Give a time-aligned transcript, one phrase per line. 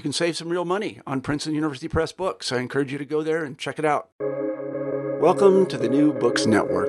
[0.00, 2.52] You can save some real money on Princeton University Press books.
[2.52, 4.08] I encourage you to go there and check it out.
[5.20, 6.88] Welcome to the New Books Network.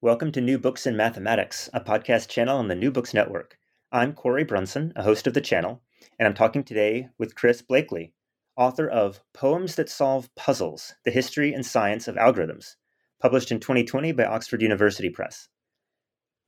[0.00, 3.58] Welcome to New Books in Mathematics, a podcast channel on the New Books Network.
[3.90, 5.82] I'm Cory Brunson, a host of the channel,
[6.20, 8.12] and I'm talking today with Chris Bleakley,
[8.56, 12.76] author of Poems That Solve Puzzles The History and Science of Algorithms,
[13.20, 15.48] published in 2020 by Oxford University Press.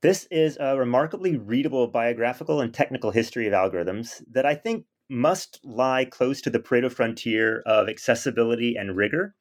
[0.01, 5.59] This is a remarkably readable biographical and technical history of algorithms that I think must
[5.65, 9.35] lie close to the Pareto frontier of accessibility and rigor,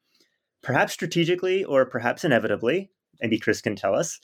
[0.60, 2.90] perhaps strategically or perhaps inevitably,
[3.22, 4.18] maybe Chris can tell us.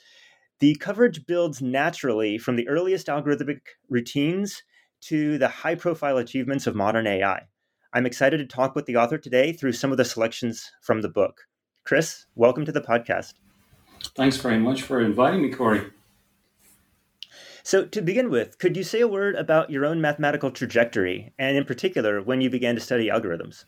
[0.59, 4.61] The coverage builds naturally from the earliest algorithmic routines
[5.03, 7.43] to the high profile achievements of modern AI.
[7.93, 11.09] I'm excited to talk with the author today through some of the selections from the
[11.09, 11.43] book.
[11.85, 13.35] Chris, welcome to the podcast.
[14.17, 15.93] Thanks very much for inviting me, Cory.
[17.67, 21.57] So, to begin with, could you say a word about your own mathematical trajectory, and
[21.57, 23.65] in particular, when you began to study algorithms?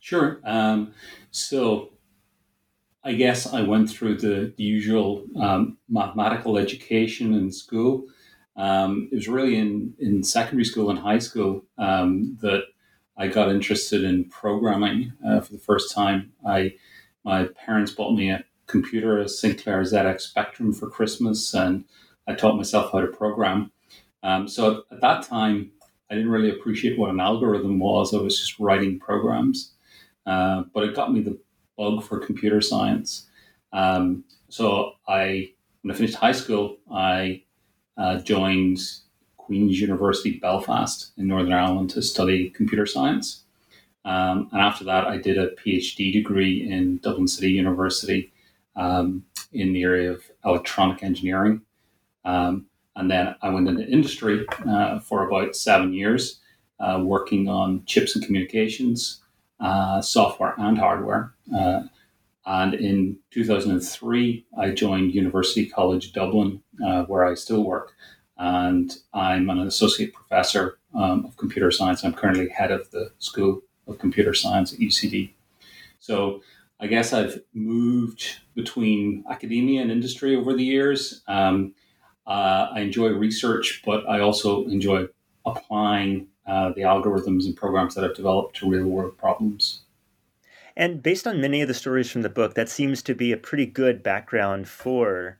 [0.00, 0.40] Sure.
[0.44, 0.94] Um,
[1.32, 1.90] so,
[3.02, 8.04] I guess I went through the, the usual um, mathematical education in school.
[8.56, 12.62] Um, it was really in, in secondary school and high school um, that
[13.16, 16.32] I got interested in programming uh, for the first time.
[16.46, 16.76] I
[17.24, 21.84] my parents bought me a computer, a Sinclair ZX Spectrum for Christmas, and
[22.26, 23.70] I taught myself how to program.
[24.22, 25.70] Um, so at that time,
[26.10, 28.14] I didn't really appreciate what an algorithm was.
[28.14, 29.72] I was just writing programs,
[30.26, 31.38] uh, but it got me the
[31.76, 33.26] bug for computer science.
[33.72, 35.52] Um, so I,
[35.82, 37.42] when I finished high school, I
[37.96, 38.78] uh, joined
[39.36, 43.44] Queen's University Belfast in Northern Ireland to study computer science.
[44.04, 48.32] Um, and after that, I did a PhD degree in Dublin City University
[48.76, 51.62] um, in the area of electronic engineering.
[52.24, 56.40] Um, and then I went into industry uh, for about seven years,
[56.78, 59.20] uh, working on chips and communications,
[59.60, 61.34] uh, software and hardware.
[61.54, 61.82] Uh,
[62.46, 67.92] and in 2003, I joined University College Dublin, uh, where I still work.
[68.36, 72.04] And I'm an associate professor um, of computer science.
[72.04, 75.30] I'm currently head of the School of Computer Science at UCD.
[76.00, 76.42] So
[76.80, 81.22] I guess I've moved between academia and industry over the years.
[81.26, 81.74] Um,
[82.26, 85.06] uh, I enjoy research, but I also enjoy
[85.44, 89.82] applying uh, the algorithms and programs that I've developed to real world problems.
[90.76, 93.36] And based on many of the stories from the book, that seems to be a
[93.36, 95.38] pretty good background for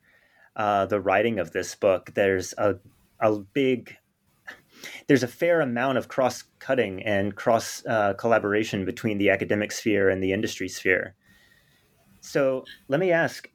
[0.56, 2.12] uh, the writing of this book.
[2.14, 2.76] There's a,
[3.18, 3.96] a big,
[5.08, 10.08] there's a fair amount of cross cutting and cross uh, collaboration between the academic sphere
[10.08, 11.16] and the industry sphere.
[12.20, 13.48] So let me ask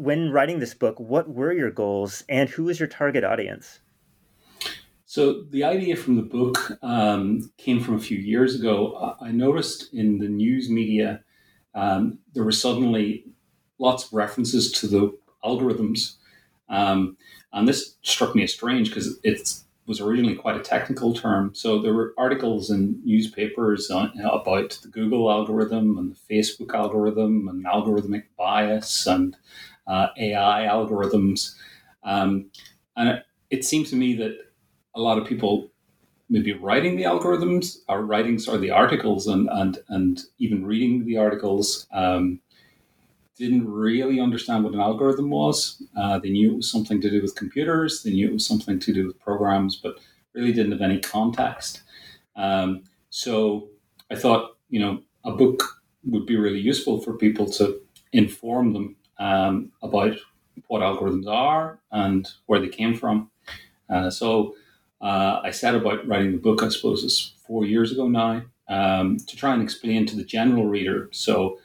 [0.00, 3.80] when writing this book, what were your goals and who was your target audience?
[5.04, 9.16] So the idea from the book um, came from a few years ago.
[9.20, 11.22] I noticed in the news media
[11.74, 13.24] um, there were suddenly
[13.78, 16.16] lots of references to the algorithms,
[16.68, 17.16] um,
[17.52, 21.52] and this struck me as strange because it was originally quite a technical term.
[21.54, 27.48] So there were articles in newspapers on, about the Google algorithm and the Facebook algorithm
[27.48, 29.36] and algorithmic bias and
[29.90, 31.56] uh, AI algorithms.
[32.04, 32.50] Um,
[32.96, 34.38] and it, it, seems to me that
[34.94, 35.68] a lot of people
[36.28, 41.16] maybe writing the algorithms are writing of the articles and, and, and even reading the
[41.16, 42.40] articles um,
[43.36, 45.82] didn't really understand what an algorithm was.
[45.96, 48.78] Uh, they knew it was something to do with computers, they knew it was something
[48.78, 49.96] to do with programs, but
[50.34, 51.82] really didn't have any context.
[52.36, 53.68] Um, so
[54.08, 57.80] I thought, you know, a book would be really useful for people to
[58.12, 60.16] inform them um, about
[60.66, 63.30] what algorithms are and where they came from.
[63.88, 64.54] Uh, so
[65.00, 69.18] uh, I set about writing the book, I suppose it's four years ago now, um,
[69.18, 71.08] to try and explain to the general reader.
[71.12, 71.58] So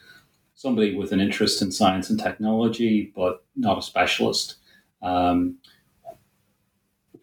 [0.53, 4.55] somebody with an interest in science and technology, but not a specialist,
[5.01, 5.57] um,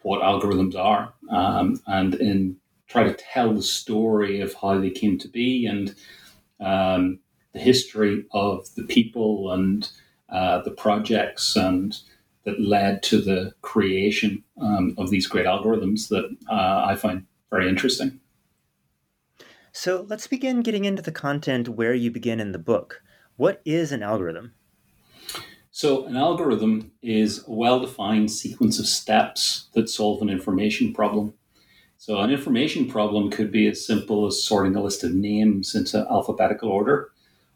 [0.02, 2.56] what algorithms are, um, and in
[2.88, 5.94] try to tell the story of how they came to be and
[6.61, 7.19] um,
[7.55, 9.88] the history of the people and
[10.32, 11.99] uh, the projects and
[12.44, 17.69] that led to the creation um, of these great algorithms that uh, I find very
[17.69, 18.19] interesting.
[19.73, 23.02] So let's begin getting into the content where you begin in the book.
[23.37, 24.52] What is an algorithm?
[25.75, 31.32] So, an algorithm is a well defined sequence of steps that solve an information problem.
[31.96, 36.06] So, an information problem could be as simple as sorting a list of names into
[36.11, 37.12] alphabetical order,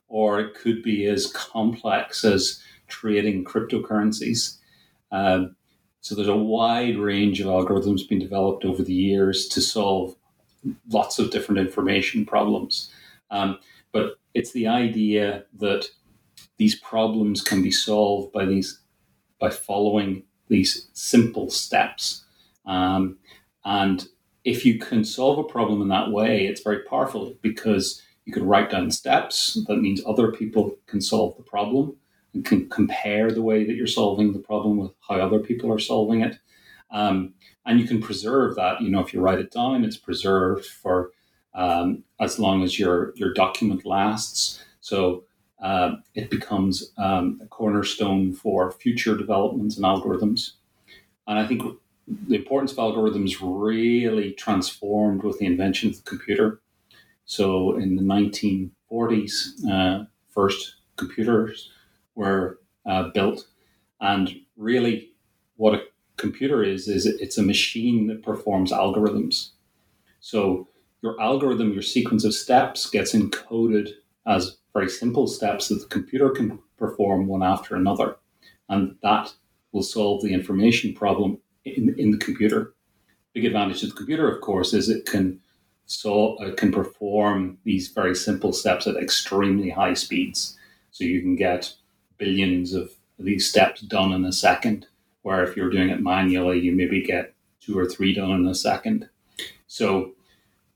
[0.08, 4.58] or it could be as complex as trading cryptocurrencies.
[5.10, 5.56] Um,
[6.00, 10.14] so, there's a wide range of algorithms being developed over the years to solve
[10.90, 12.90] lots of different information problems.
[13.30, 13.58] Um,
[13.92, 15.88] but it's the idea that
[16.58, 18.80] these problems can be solved by these
[19.38, 22.24] by following these simple steps.
[22.64, 23.18] Um,
[23.64, 24.08] and
[24.44, 28.46] if you can solve a problem in that way, it's very powerful because you can
[28.46, 29.56] write down steps.
[29.66, 31.96] That means other people can solve the problem
[32.34, 35.78] and can compare the way that you're solving the problem with how other people are
[35.78, 36.38] solving it.
[36.90, 37.34] Um,
[37.64, 38.80] and you can preserve that.
[38.82, 41.12] You know, if you write it down, it's preserved for
[41.54, 44.62] um, as long as your your document lasts.
[44.80, 45.24] So
[45.62, 50.52] uh, it becomes um, a cornerstone for future developments and algorithms.
[51.26, 51.62] And I think
[52.06, 56.60] the importance of algorithms really transformed with the invention of the computer.
[57.26, 61.70] So in the 1940s, uh, first computers
[62.14, 63.46] were uh, built,
[64.00, 65.10] and really,
[65.56, 65.82] what a
[66.16, 69.50] computer is is it's a machine that performs algorithms.
[70.20, 70.68] So
[71.02, 73.90] your algorithm, your sequence of steps, gets encoded
[74.26, 78.16] as very simple steps that the computer can perform one after another.
[78.68, 79.32] And that
[79.72, 82.74] will solve the information problem in, in the computer.
[83.34, 85.40] Big advantage of the computer, of course, is it can
[85.86, 90.58] so it can perform these very simple steps at extremely high speeds.
[90.90, 91.72] So you can get
[92.18, 94.86] billions of these steps done in a second,
[95.22, 98.54] where if you're doing it manually, you maybe get two or three done in a
[98.54, 99.08] second.
[99.68, 100.12] So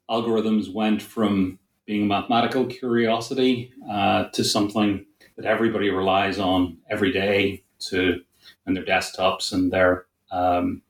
[0.09, 7.13] algorithms went from being a mathematical curiosity uh, to something that everybody relies on every
[7.13, 8.21] day to
[8.67, 10.83] and their desktops and their um,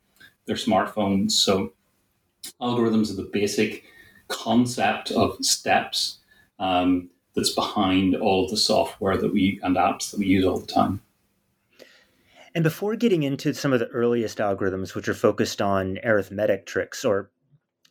[0.45, 1.31] their smartphones.
[1.31, 1.73] So
[2.59, 3.85] algorithms are the basic
[4.31, 6.17] concept of steps
[6.59, 10.67] um, that's behind all the software that we and apps that we use all the
[10.67, 11.01] time.
[12.53, 17.05] And before getting into some of the earliest algorithms, which are focused on arithmetic tricks
[17.05, 17.31] or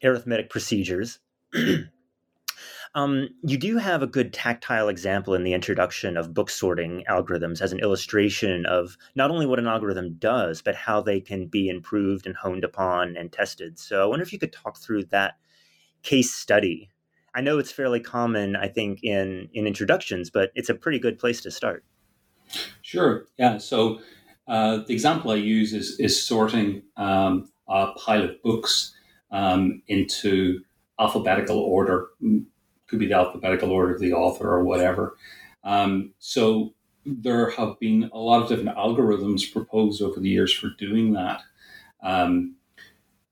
[0.03, 1.19] arithmetic procedures,
[2.95, 7.61] Um, you do have a good tactile example in the introduction of book sorting algorithms
[7.61, 11.69] as an illustration of not only what an algorithm does, but how they can be
[11.69, 13.79] improved and honed upon and tested.
[13.79, 15.35] So I wonder if you could talk through that
[16.03, 16.89] case study.
[17.35, 21.19] I know it's fairly common, I think, in in introductions, but it's a pretty good
[21.19, 21.85] place to start.
[22.83, 23.27] Sure.
[23.39, 23.59] Yeah.
[23.59, 24.01] So
[24.49, 28.93] uh, the example I use is is sorting um, a pile of books
[29.31, 30.61] um, into
[30.99, 32.09] alphabetical order
[32.89, 35.17] could be the alphabetical order of the author or whatever.
[35.63, 36.75] Um, so
[37.07, 41.43] there have been a lot of different algorithms proposed over the years for doing that.
[42.03, 42.57] Um,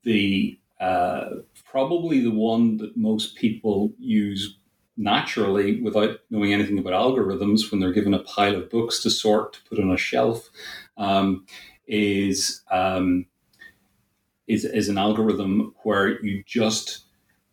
[0.04, 1.30] the uh,
[1.70, 4.58] probably the one that most people use
[4.96, 9.52] naturally without knowing anything about algorithms when they're given a pile of books to sort
[9.52, 10.50] to put on a shelf
[10.96, 11.46] um,
[11.86, 13.26] is, um,
[14.46, 17.04] is is an algorithm where you just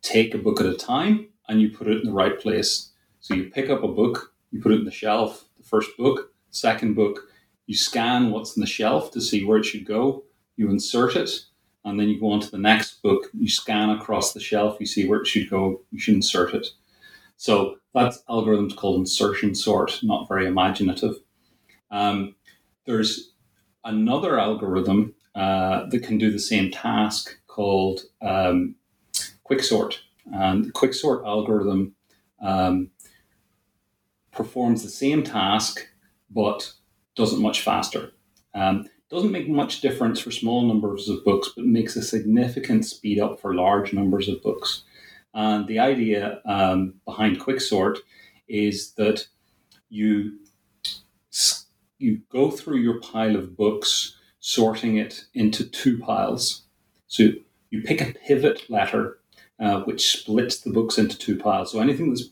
[0.01, 2.91] take a book at a time and you put it in the right place.
[3.19, 6.31] So you pick up a book, you put it in the shelf, the first book,
[6.51, 7.27] second book,
[7.67, 10.23] you scan what's in the shelf to see where it should go,
[10.55, 11.29] you insert it,
[11.85, 14.85] and then you go on to the next book, you scan across the shelf, you
[14.85, 16.67] see where it should go, you should insert it.
[17.37, 21.15] So that algorithm's called insertion sort, not very imaginative.
[21.91, 22.35] Um,
[22.85, 23.33] there's
[23.83, 28.75] another algorithm uh, that can do the same task called um,
[29.49, 29.99] quicksort.
[30.33, 31.93] And the quicksort algorithm
[32.41, 32.89] um,
[34.31, 35.87] performs the same task,
[36.31, 36.73] but
[37.15, 38.11] does it much faster.
[38.55, 43.19] Um, doesn't make much difference for small numbers of books, but makes a significant speed
[43.19, 44.83] up for large numbers of books.
[45.33, 47.97] And the idea um, behind Quicksort
[48.47, 49.27] is that
[49.89, 50.39] you
[51.97, 56.63] you go through your pile of books, sorting it into two piles.
[57.07, 57.29] So
[57.69, 59.19] you pick a pivot letter
[59.59, 61.71] uh, which splits the books into two piles.
[61.71, 62.29] So anything that's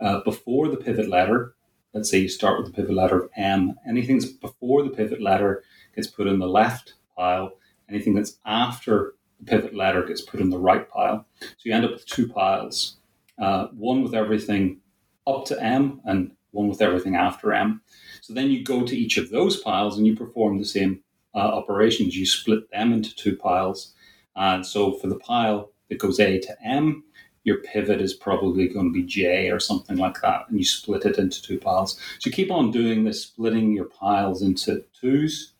[0.00, 1.54] uh, before the pivot letter,
[1.94, 5.62] let's say you start with the pivot letter M, anything that's before the pivot letter
[5.96, 7.52] gets put in the left pile.
[7.88, 11.26] Anything that's after the pivot letter gets put in the right pile.
[11.40, 12.96] So you end up with two piles,
[13.38, 14.80] uh, one with everything
[15.26, 17.82] up to M and one with everything after M.
[18.20, 21.02] So then you go to each of those piles and you perform the same
[21.34, 22.16] uh, operations.
[22.16, 23.94] You split them into two piles.
[24.36, 27.04] And so for the pile that goes A to M,
[27.44, 31.04] your pivot is probably going to be J or something like that, and you split
[31.04, 31.96] it into two piles.
[32.18, 35.52] So you keep on doing this, splitting your piles into twos,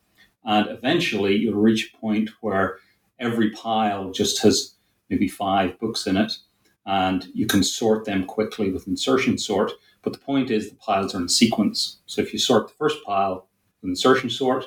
[0.46, 2.78] and eventually you'll reach a point where
[3.18, 4.74] every pile just has
[5.10, 6.32] maybe five books in it,
[6.86, 9.72] and you can sort them quickly with insertion sort.
[10.02, 11.98] But the point is the piles are in sequence.
[12.06, 13.48] So if you sort the first pile
[13.82, 14.64] with insertion sort,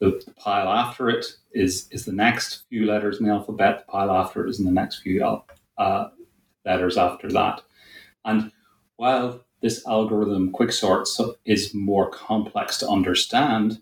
[0.00, 3.84] the, the, pile after it is is the next few letters in the alphabet.
[3.86, 5.24] The pile after it is in the next few
[5.78, 6.08] uh,
[6.64, 7.62] letters after that.
[8.24, 8.50] And
[8.96, 11.06] while this algorithm quicksort
[11.44, 13.80] is more complex to understand,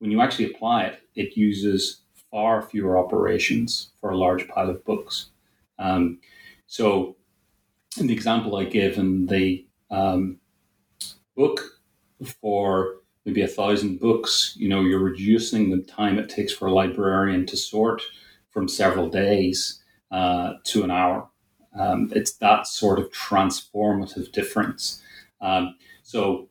[0.00, 4.84] when you actually apply it, it uses far fewer operations for a large pile of
[4.84, 5.30] books.
[5.78, 6.18] Um,
[6.66, 7.16] so,
[7.98, 10.38] in the example I give in the um,
[11.36, 11.80] book
[12.40, 16.72] for maybe a thousand books, you know, you're reducing the time it takes for a
[16.72, 18.02] librarian to sort
[18.50, 21.28] from several days uh, to an hour.
[21.78, 25.02] Um, it's that sort of transformative difference.
[25.40, 26.49] Um, so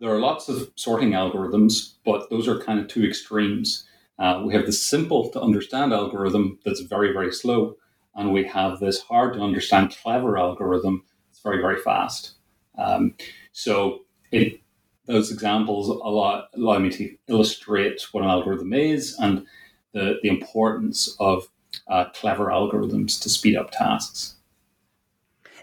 [0.00, 3.84] there are lots of sorting algorithms, but those are kind of two extremes.
[4.18, 7.76] Uh, we have the simple to understand algorithm that's very, very slow,
[8.14, 12.32] and we have this hard to understand clever algorithm that's very, very fast.
[12.76, 13.14] Um,
[13.52, 14.60] so it
[15.08, 19.46] those examples allow, allow me to illustrate what an algorithm is and
[19.94, 21.48] the, the importance of
[21.88, 24.36] uh, clever algorithms to speed up tasks.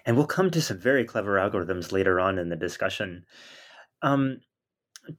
[0.03, 3.25] And we'll come to some very clever algorithms later on in the discussion.
[4.01, 4.41] Um,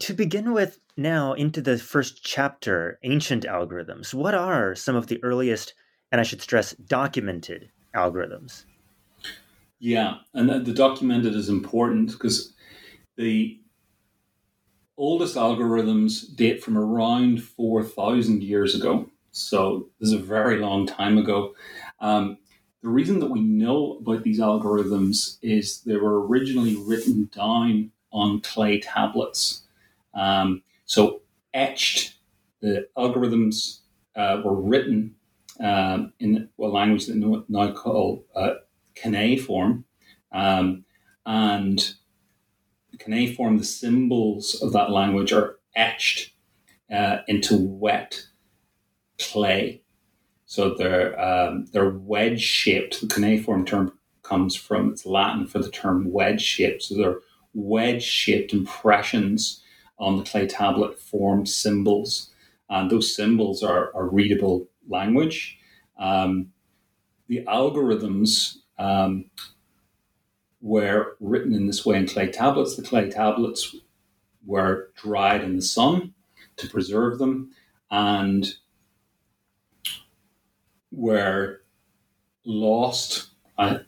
[0.00, 4.14] to begin with, now into the first chapter, ancient algorithms.
[4.14, 5.74] What are some of the earliest,
[6.10, 8.64] and I should stress, documented algorithms?
[9.78, 12.54] Yeah, and the documented is important because
[13.16, 13.60] the
[14.96, 19.10] oldest algorithms date from around 4,000 years ago.
[19.32, 21.54] So this is a very long time ago.
[22.00, 22.38] Um,
[22.82, 28.40] the reason that we know about these algorithms is they were originally written down on
[28.40, 29.62] clay tablets.
[30.14, 32.16] Um, so etched,
[32.60, 33.80] the algorithms
[34.16, 35.14] uh, were written
[35.60, 38.54] um, in a language that we now call uh,
[38.94, 39.84] cuneiform.
[40.32, 40.84] Um,
[41.24, 41.94] and
[42.98, 46.32] cuneiform, the symbols of that language are etched
[46.90, 48.26] uh, into wet
[49.18, 49.82] clay.
[50.46, 53.00] So they're um, they're wedge shaped.
[53.00, 56.82] The cuneiform term comes from it's Latin for the term wedge shaped.
[56.84, 57.18] So they're
[57.56, 59.62] wedge shaped impressions
[59.98, 62.30] on the clay tablet form symbols,
[62.68, 65.58] and those symbols are, are readable language.
[65.98, 66.52] Um,
[67.28, 69.30] the algorithms um,
[70.60, 72.76] were written in this way in clay tablets.
[72.76, 73.74] The clay tablets
[74.44, 76.12] were dried in the sun
[76.56, 77.52] to preserve them
[77.90, 78.46] and
[80.92, 81.62] were
[82.44, 83.78] lost uh,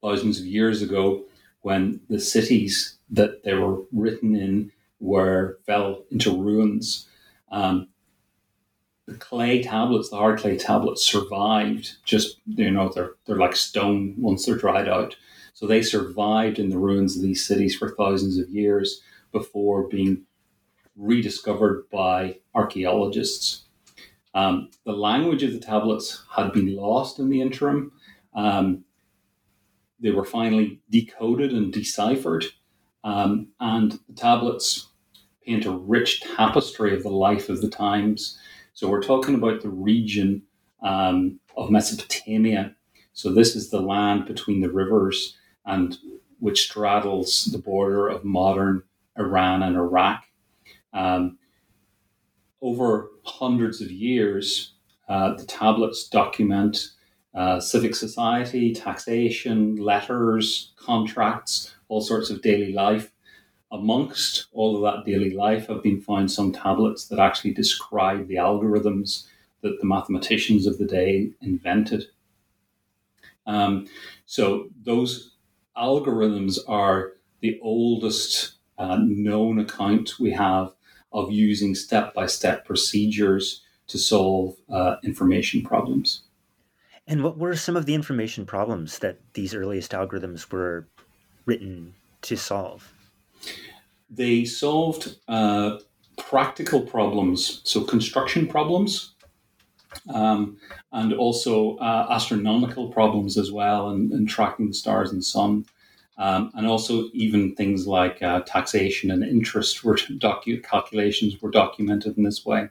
[0.00, 1.24] thousands of years ago
[1.62, 7.08] when the cities that they were written in were fell into ruins.
[7.50, 7.88] Um,
[9.06, 11.96] the clay tablets, the hard clay tablets, survived.
[12.04, 15.16] Just you know, they're they're like stone once they're dried out.
[15.54, 19.00] So they survived in the ruins of these cities for thousands of years
[19.32, 20.24] before being
[20.96, 23.64] rediscovered by archaeologists.
[24.34, 27.92] Um, the language of the tablets had been lost in the interim.
[28.34, 28.84] Um,
[30.00, 32.44] they were finally decoded and deciphered,
[33.04, 34.88] um, and the tablets
[35.44, 38.38] paint a rich tapestry of the life of the times.
[38.74, 40.42] So we're talking about the region
[40.82, 42.74] um, of Mesopotamia.
[43.12, 45.96] So this is the land between the rivers and
[46.38, 48.82] which straddles the border of modern
[49.18, 50.24] Iran and Iraq.
[50.92, 51.38] Um,
[52.60, 54.74] over hundreds of years,
[55.08, 56.92] uh, the tablets document
[57.34, 63.12] uh, civic society, taxation, letters, contracts, all sorts of daily life.
[63.70, 68.36] amongst all of that daily life have been found some tablets that actually describe the
[68.36, 69.26] algorithms
[69.60, 72.06] that the mathematicians of the day invented.
[73.46, 73.86] Um,
[74.26, 75.32] so those
[75.76, 80.72] algorithms are the oldest uh, known account we have
[81.12, 86.22] of using step by step procedures to solve uh, information problems.
[87.06, 90.86] And what were some of the information problems that these earliest algorithms were
[91.48, 92.92] written to solve?
[94.10, 95.78] They solved uh,
[96.18, 99.14] practical problems, so construction problems,
[100.12, 100.58] um,
[100.92, 105.64] and also uh, astronomical problems as well, and, and, tracking the stars and sun.
[106.18, 112.18] Um, and also even things like uh, taxation and interest were docu- calculations were documented
[112.18, 112.68] in this way.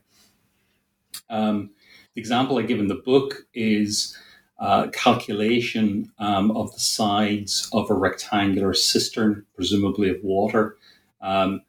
[1.30, 1.72] Um,
[2.14, 4.18] the example I give in the book is
[4.60, 10.78] uh, calculation um, of the sides of a rectangular cistern, presumably of water.
[11.22, 11.62] Um,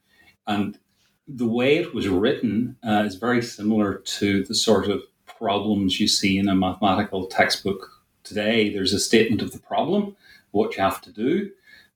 [0.47, 0.79] and
[1.27, 6.09] the way it was written uh, is very similar to the sort of problems you
[6.09, 7.91] see in a mathematical textbook
[8.25, 8.73] today.
[8.73, 10.17] There's a statement of the problem,
[10.53, 11.51] what you have to do.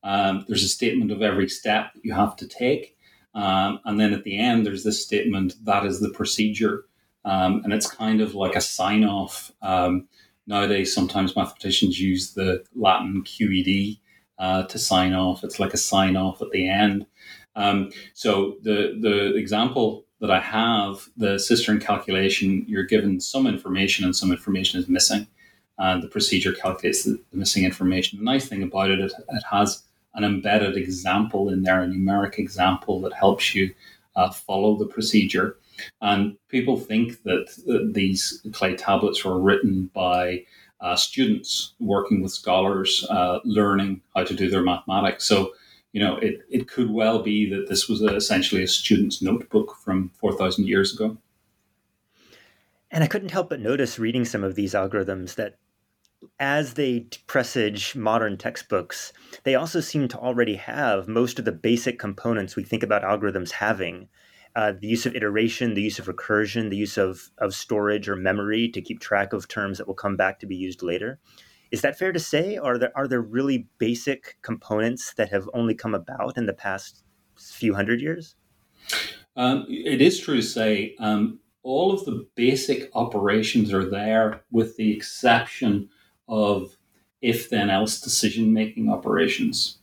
[0.04, 2.96] Um, there's a statement of every step that you have to take.
[3.34, 6.84] Um, and then at the end, there's this statement that is the procedure.
[7.24, 9.52] Um, and it's kind of like a sign off.
[10.46, 13.98] Nowadays, sometimes mathematicians use the Latin QED
[14.38, 15.44] uh, to sign off.
[15.44, 17.06] It's like a sign off at the end.
[17.54, 24.04] Um, so the the example that I have, the cistern calculation, you're given some information
[24.04, 25.26] and some information is missing,
[25.78, 28.18] and the procedure calculates the, the missing information.
[28.18, 29.82] The nice thing about it, it, it has
[30.14, 33.74] an embedded example in there, a numeric example that helps you
[34.16, 35.56] uh, follow the procedure.
[36.00, 40.44] And people think that, that these clay tablets were written by
[40.80, 45.24] uh, students working with scholars, uh, learning how to do their mathematics.
[45.24, 45.52] So,
[45.92, 49.76] you know, it, it could well be that this was a, essentially a student's notebook
[49.84, 51.16] from 4,000 years ago.
[52.90, 55.56] And I couldn't help but notice reading some of these algorithms that
[56.38, 59.12] as they presage modern textbooks,
[59.44, 63.52] they also seem to already have most of the basic components we think about algorithms
[63.52, 64.08] having.
[64.54, 68.16] Uh, the use of iteration, the use of recursion, the use of, of storage or
[68.16, 71.18] memory to keep track of terms that will come back to be used later.
[71.70, 72.58] Is that fair to say?
[72.58, 77.02] Are there are there really basic components that have only come about in the past
[77.38, 78.36] few hundred years?
[79.36, 84.76] Um, it is true to say um, all of the basic operations are there, with
[84.76, 85.88] the exception
[86.28, 86.76] of
[87.22, 89.78] if then else decision making operations.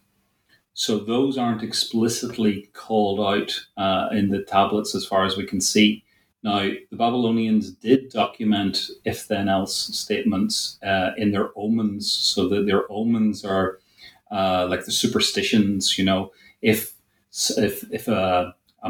[0.79, 5.59] So those aren't explicitly called out uh, in the tablets as far as we can
[5.59, 6.05] see.
[6.41, 12.65] Now, the Babylonians did document if then else statements uh, in their omens, so that
[12.65, 13.79] their omens are
[14.31, 16.93] uh, like the superstitions, you know, if
[17.57, 18.89] if if a, a,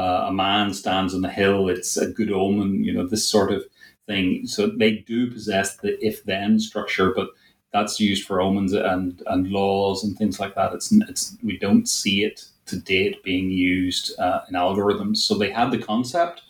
[0.00, 3.62] a man stands on the hill, it's a good omen, you know, this sort of
[4.08, 4.44] thing.
[4.48, 7.28] So they do possess the if then structure, but
[7.72, 10.72] that's used for omens and, and laws and things like that.
[10.72, 15.18] It's, it's we don't see it to date being used uh, in algorithms.
[15.18, 16.42] So they had the concept,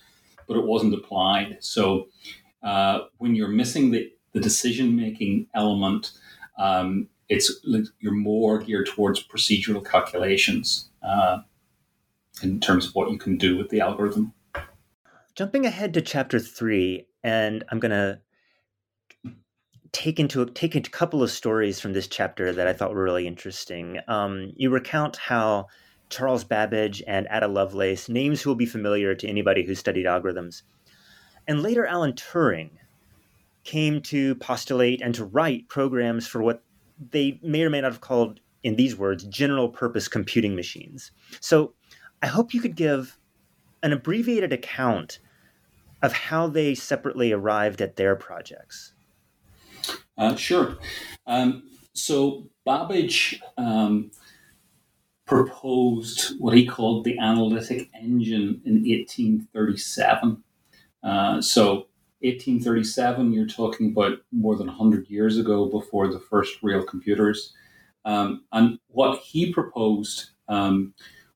[0.47, 1.59] but it wasn't applied.
[1.61, 2.09] So
[2.63, 6.13] uh, when you're missing the, the decision making element,
[6.59, 7.65] um, it's
[8.01, 11.41] you're more geared towards procedural calculations uh,
[12.43, 14.33] in terms of what you can do with the algorithm.
[15.35, 18.21] Jumping ahead to chapter three, and I'm to
[19.93, 23.27] take into take a couple of stories from this chapter that I thought were really
[23.27, 23.99] interesting.
[24.09, 25.67] Um, you recount how
[26.11, 30.63] Charles Babbage and Ada Lovelace, names who will be familiar to anybody who studied algorithms,
[31.47, 32.71] and later Alan Turing
[33.65, 36.63] came to postulate and to write programs for what
[37.11, 41.13] they may or may not have called, in these words, general purpose computing machines.
[41.41, 41.75] So
[42.23, 43.19] I hope you could give
[43.83, 45.21] an abbreviated account
[46.03, 48.95] of how they separately arrived at their projects.
[50.17, 50.79] Uh, sure.
[51.27, 51.63] Um,
[51.93, 54.11] so Babbage um,
[55.27, 60.43] proposed what he called the analytic engine in 1837.
[61.03, 61.89] Uh, so
[62.21, 67.55] 1837, you're talking about more than 100 years ago before the first real computers.
[68.05, 70.95] Um, and what he proposed um,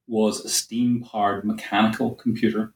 [0.09, 2.73] was a steam powered mechanical computer.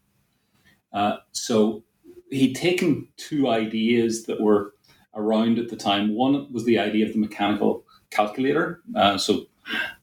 [0.93, 1.83] Uh, so
[2.31, 4.75] he'd taken two ideas that were
[5.17, 6.15] around at the time.
[6.15, 8.81] One was the idea of the mechanical calculator.
[8.95, 9.47] Uh, so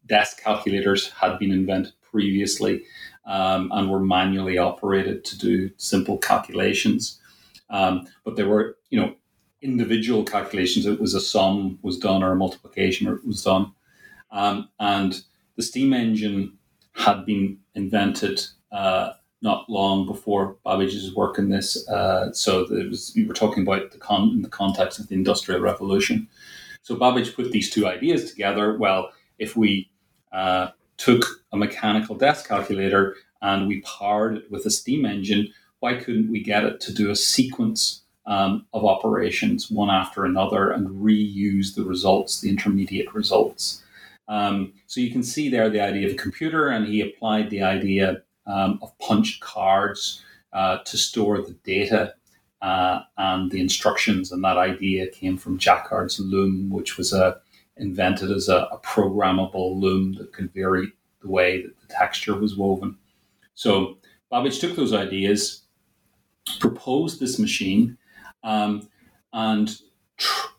[0.08, 2.84] desk calculators had been invented previously
[3.26, 7.20] um, and were manually operated to do simple calculations.
[7.70, 9.16] Um, but there were, you know,
[9.62, 10.86] individual calculations.
[10.86, 13.72] It was a sum was done or a multiplication was done.
[14.32, 15.22] Um, and
[15.56, 16.58] the steam engine
[16.94, 19.14] had been invented uh,
[19.44, 21.88] not long before Babbage's work in this.
[21.90, 25.16] Uh, so it was, we were talking about the con- in the context of the
[25.16, 26.28] Industrial Revolution.
[26.82, 28.78] So Babbage put these two ideas together.
[28.78, 29.92] Well, if we
[30.32, 35.96] uh, took a mechanical desk calculator and we powered it with a steam engine, why
[35.96, 40.88] couldn't we get it to do a sequence um, of operations one after another and
[40.88, 43.84] reuse the results, the intermediate results?
[44.30, 47.62] Um, so you can see there the idea of a computer, and he applied the
[47.62, 50.22] idea um, of punch cards
[50.54, 52.14] uh, to store the data
[52.62, 54.32] uh, and the instructions.
[54.32, 57.38] And that idea came from Jacquard's loom, which was a, uh,
[57.78, 62.56] invented as a, a programmable loom that could vary the way that the texture was
[62.56, 62.96] woven.
[63.56, 63.98] So
[64.30, 65.64] Babbage took those ideas,
[66.60, 67.98] proposed this machine,
[68.44, 68.88] um,
[69.32, 69.76] and
[70.18, 70.50] tr-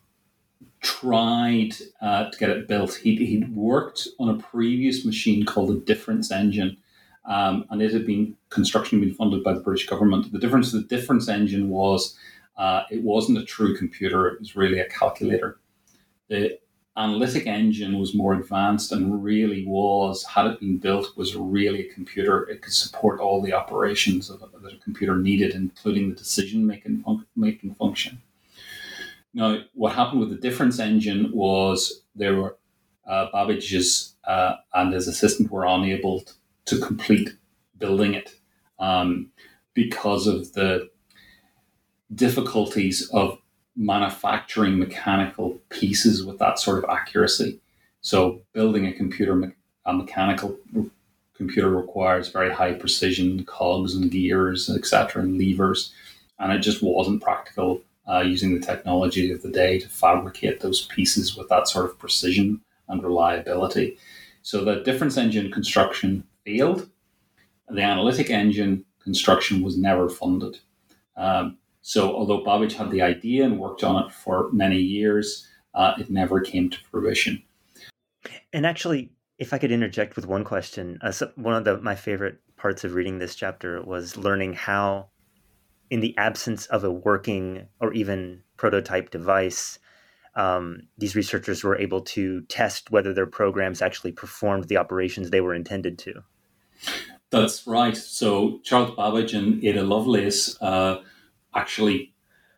[0.81, 2.95] tried uh, to get it built.
[2.95, 6.77] He'd, he'd worked on a previous machine called the difference engine,
[7.27, 10.31] um, and it had been construction been funded by the British government.
[10.31, 12.17] The difference, the difference engine was
[12.57, 15.59] uh, it wasn't a true computer; it was really a calculator.
[16.29, 16.59] The
[16.97, 21.93] analytic engine was more advanced and really was, had it been built, was really a
[21.93, 22.49] computer.
[22.49, 27.03] It could support all the operations of, that a computer needed, including the decision making
[27.03, 28.21] fun- making function.
[29.33, 32.57] Now, what happened with the difference engine was there were
[33.05, 36.33] uh, Babbage's uh, and his assistant were unable to
[36.79, 37.35] complete
[37.77, 38.35] building it
[38.79, 39.31] um,
[39.73, 40.89] because of the
[42.13, 43.37] difficulties of
[43.75, 47.59] manufacturing mechanical pieces with that sort of accuracy.
[48.01, 49.53] So, building a computer,
[49.85, 50.57] a mechanical
[51.35, 55.93] computer requires very high precision cogs and gears, etc., and levers,
[56.39, 60.85] and it just wasn't practical uh, using the technology of the day to fabricate those
[60.85, 63.97] pieces with that sort of precision and reliability.
[64.43, 66.89] So, the difference engine construction failed.
[67.69, 70.59] The analytic engine construction was never funded.
[71.17, 75.93] Um, so, although Babbage had the idea and worked on it for many years, uh,
[75.99, 77.43] it never came to fruition.
[78.53, 81.95] And actually, if I could interject with one question, uh, so one of the, my
[81.95, 85.09] favorite parts of reading this chapter was learning how,
[85.89, 89.77] in the absence of a working or even prototype device,
[90.35, 95.41] um, these researchers were able to test whether their programs actually performed the operations they
[95.41, 96.23] were intended to.
[97.29, 97.97] That's right.
[97.97, 101.01] So Charles Babbage and Ada Lovelace uh,
[101.53, 102.13] actually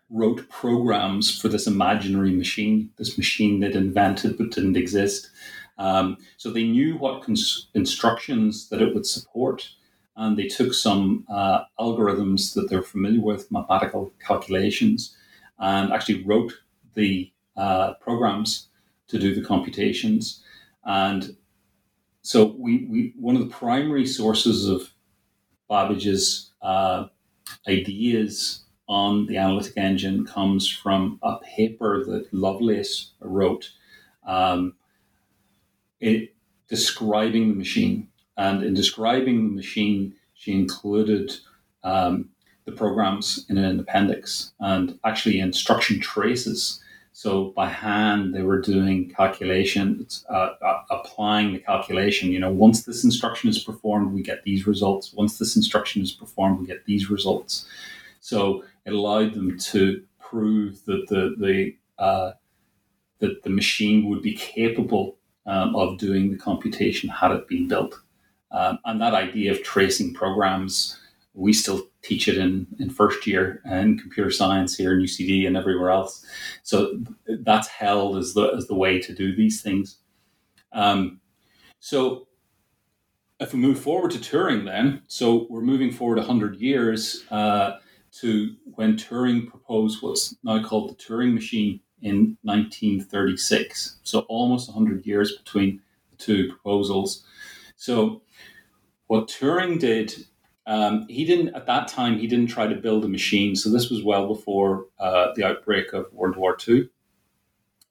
[0.10, 5.30] wrote programs for this imaginary machine, this machine they'd invented but didn't exist.
[5.78, 9.70] Um, so they knew what cons- instructions that it would support,
[10.16, 15.16] and they took some uh, algorithms that they're familiar with, mathematical calculations,
[15.60, 16.54] and actually wrote
[16.96, 18.70] the uh, programs
[19.08, 20.42] to do the computations.
[20.84, 21.36] And
[22.28, 24.92] so we, we one of the primary sources of
[25.70, 27.06] Babbage's uh,
[27.70, 33.72] ideas on the analytic engine comes from a paper that Lovelace wrote,
[34.26, 34.74] um,
[36.02, 36.36] it,
[36.68, 38.10] describing the machine.
[38.36, 41.32] And in describing the machine, she included
[41.86, 42.28] um,
[42.66, 46.84] the programs in an appendix and actually instruction traces
[47.18, 52.30] so by hand, they were doing calculations, uh, uh, applying the calculation.
[52.30, 55.14] You know, once this instruction is performed, we get these results.
[55.14, 57.66] Once this instruction is performed, we get these results.
[58.20, 62.34] So it allowed them to prove that the the uh,
[63.18, 68.00] that the machine would be capable um, of doing the computation had it been built.
[68.52, 71.00] Um, and that idea of tracing programs
[71.38, 75.56] we still teach it in, in first year in computer science here in UCD and
[75.56, 76.26] everywhere else.
[76.64, 80.00] So that's held as the, as the way to do these things.
[80.72, 81.22] Um,
[81.80, 82.28] so
[83.40, 87.74] if we move forward to Turing then, so we're moving forward 100 years uh,
[88.14, 94.00] to when Turing proposed what's now called the Turing machine in 1936.
[94.02, 97.26] So almost 100 years between the two proposals.
[97.76, 98.24] So
[99.06, 100.26] what Turing did
[100.68, 102.20] um, he didn't at that time.
[102.20, 103.56] He didn't try to build a machine.
[103.56, 106.90] So this was well before uh, the outbreak of World War II.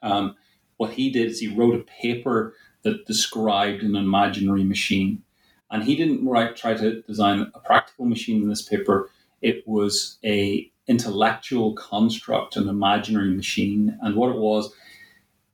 [0.03, 0.37] Um,
[0.77, 5.23] what he did is he wrote a paper that described an imaginary machine,
[5.71, 9.11] and he didn't write, try to design a practical machine in this paper.
[9.41, 14.71] It was a intellectual construct, an imaginary machine, and what it was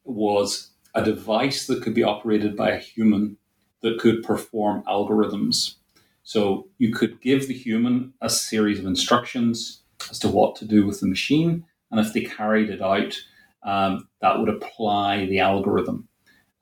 [0.05, 3.37] was a device that could be operated by a human
[3.81, 5.77] that could perform algorithms
[6.23, 10.87] so you could give the human a series of instructions as to what to do
[10.87, 13.17] with the machine, and if they carried it out,
[13.63, 16.09] um, that would apply the algorithm.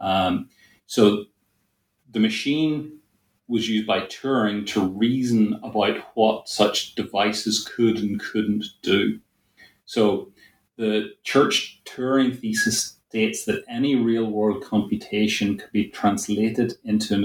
[0.00, 0.48] Um,
[0.86, 1.24] so
[2.10, 2.98] the machine
[3.48, 9.18] was used by Turing to reason about what such devices could and couldn't do.
[9.84, 10.32] So
[10.76, 17.24] the Church Turing thesis states that any real world computation could be translated into an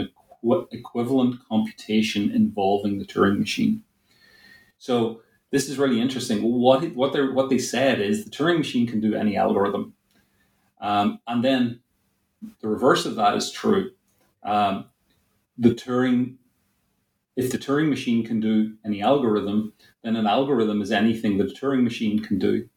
[0.72, 3.84] equivalent computation involving the Turing machine.
[4.78, 6.42] So this is really interesting.
[6.44, 9.94] What what they what they said is the Turing machine can do any algorithm,
[10.82, 11.80] um, and then
[12.62, 13.92] the reverse of that is true.
[14.44, 14.86] Um,
[15.58, 16.36] the Turing,
[17.36, 21.54] if the Turing machine can do any algorithm, then an algorithm is anything that a
[21.54, 22.68] Turing machine can do.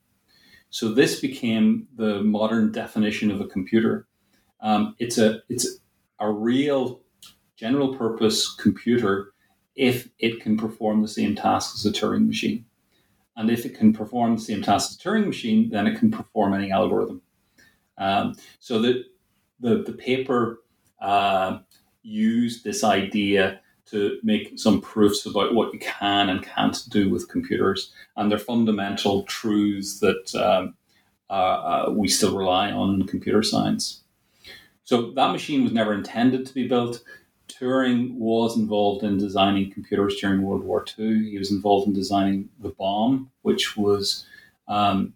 [0.71, 4.07] So this became the modern definition of a computer.
[4.61, 5.81] Um, it's a it's
[6.21, 7.01] a real
[7.59, 9.33] general purpose computer
[9.75, 12.65] if it can perform the same task as a Turing machine.
[13.37, 16.11] And if it can perform the same task as a Turing machine, then it can
[16.11, 17.21] perform any algorithm.
[17.99, 19.05] Um, so the,
[19.61, 20.61] the, the paper
[21.01, 21.59] uh,
[22.03, 27.29] used this idea to make some proofs about what you can and can't do with
[27.29, 30.75] computers and their fundamental truths that um,
[31.31, 34.03] uh, uh, we still rely on in computer science.
[34.85, 37.03] So that machine was never intended to be built.
[37.49, 41.31] Turing was involved in designing computers during World War II.
[41.31, 44.27] He was involved in designing the bombe, which was
[44.69, 45.15] um,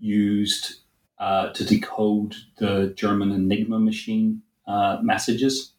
[0.00, 0.76] used
[1.18, 5.72] uh, to decode the German Enigma machine uh, messages.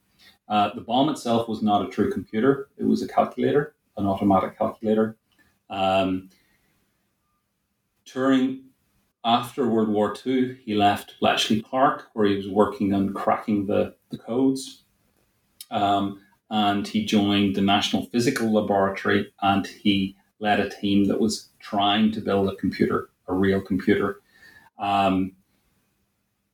[0.49, 4.57] Uh, the bombe itself was not a true computer, it was a calculator, an automatic
[4.57, 5.15] calculator.
[5.69, 6.29] Um,
[8.05, 8.63] Turing,
[9.23, 13.95] after World War II, he left Bletchley Park, where he was working on cracking the,
[14.11, 14.82] the codes
[15.73, 21.49] um, and he joined the National Physical Laboratory and he led a team that was
[21.59, 24.21] trying to build a computer, a real computer.
[24.77, 25.33] Um,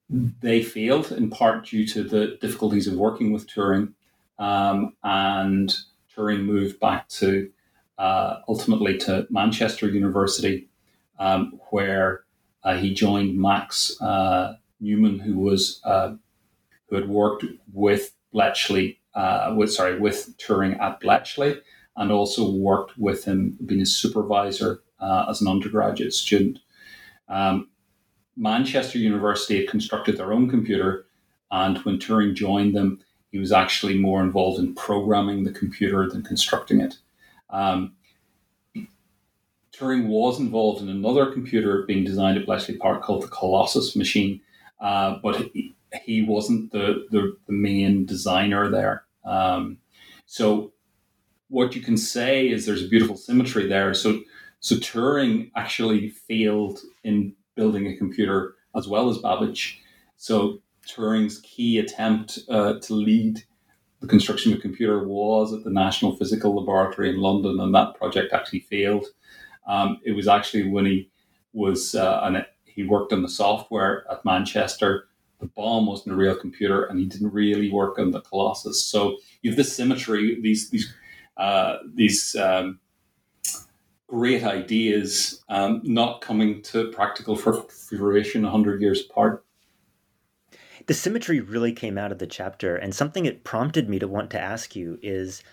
[0.10, 3.94] they failed in part due to the difficulties of working with Turing,
[4.40, 5.76] um, and
[6.16, 7.52] Turing moved back to
[7.98, 10.68] uh, ultimately to Manchester University,
[11.20, 12.24] um, where
[12.64, 16.16] uh, he joined Max uh, Newman, who was uh,
[16.88, 21.62] who had worked with Bletchley uh, with sorry with Turing at Bletchley,
[21.96, 26.60] and also worked with him, being his supervisor uh, as an undergraduate student.
[27.28, 27.70] Um,
[28.36, 31.06] Manchester University had constructed their own computer,
[31.52, 36.24] and when Turing joined them, he was actually more involved in programming the computer than
[36.24, 36.96] constructing it.
[37.50, 37.96] Um,
[39.74, 44.42] Turing was involved in another computer being designed at Bletchley Park called the Colossus machine,
[44.82, 45.50] uh, but
[46.04, 49.06] he wasn't the, the, the, main designer there.
[49.26, 49.78] Um,
[50.26, 50.74] so
[51.48, 53.94] what you can say is there's a beautiful symmetry there.
[53.94, 54.22] So
[54.60, 59.82] so Turing actually failed in building a computer as well as Babbage.
[60.18, 63.44] So Turing's key attempt uh, to lead
[64.02, 67.96] the construction of a computer was at the National Physical Laboratory in London, and that
[67.96, 69.06] project actually failed.
[69.68, 71.10] Um, it was actually when he
[71.54, 75.09] was uh, and he worked on the software at Manchester
[75.40, 78.84] the bombe wasn't a real computer and he didn't really work on the Colossus.
[78.84, 80.94] So you have this symmetry, these these
[81.38, 82.80] uh, these um,
[84.08, 89.46] great ideas um, not coming to practical fruition hundred years apart.
[90.88, 94.32] The symmetry really came out of the chapter, and something it prompted me to want
[94.32, 95.44] to ask you is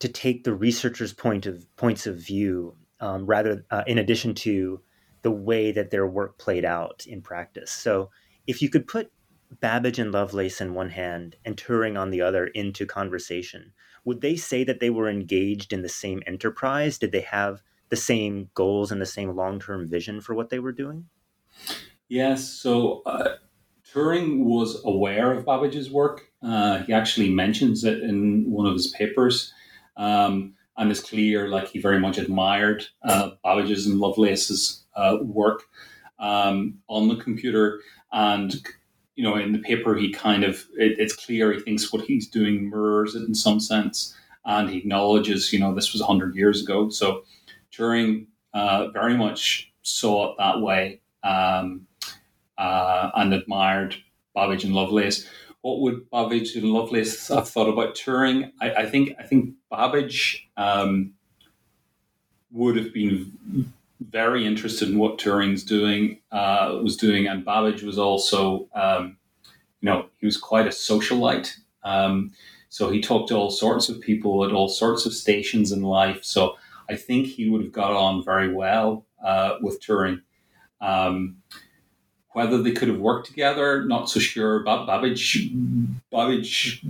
[0.00, 4.80] to take the researcher's point of points of view um, rather uh, in addition to
[5.22, 7.70] the way that their work played out in practice.
[7.70, 8.10] So
[8.46, 9.10] if you could put
[9.60, 13.72] Babbage and Lovelace in one hand and Turing on the other into conversation,
[14.04, 16.98] would they say that they were engaged in the same enterprise?
[16.98, 20.58] Did they have the same goals and the same long term vision for what they
[20.58, 21.06] were doing?
[22.08, 22.48] Yes.
[22.48, 23.36] So uh,
[23.92, 26.28] Turing was aware of Babbage's work.
[26.42, 29.52] Uh, he actually mentions it in one of his papers.
[29.96, 35.62] Um, and it's clear, like he very much admired uh, Babbage's and Lovelace's uh, work
[36.18, 37.80] um, on the computer,
[38.14, 38.54] and
[39.16, 42.28] you know, in the paper, he kind of, it, it's clear he thinks what he's
[42.28, 44.14] doing mirrors it in some sense.
[44.44, 46.88] And he acknowledges, you know, this was 100 years ago.
[46.90, 47.24] So
[47.72, 51.86] Turing uh, very much saw it that way um,
[52.58, 53.96] uh, and admired
[54.34, 55.26] Babbage and Lovelace.
[55.60, 58.52] What would Babbage and Lovelace have thought about Turing?
[58.60, 61.14] I, I think I think Babbage um,
[62.50, 63.32] would have been
[64.00, 69.16] very interested in what Turing's doing uh, was doing, and Babbage was also, um,
[69.80, 71.52] you know, he was quite a socialite.
[71.82, 72.32] Um,
[72.68, 76.24] so he talked to all sorts of people at all sorts of stations in life.
[76.24, 76.56] So
[76.90, 80.22] I think he would have got on very well uh, with Turing.
[80.80, 81.36] Um,
[82.32, 84.64] whether they could have worked together, not so sure.
[84.64, 85.50] Babbage,
[86.10, 86.84] Babbage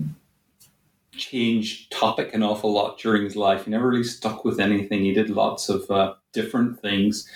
[1.13, 3.67] changed topic an awful lot during his life.
[3.67, 5.05] He never really stuck with anything.
[5.05, 7.29] He did lots of uh, different things.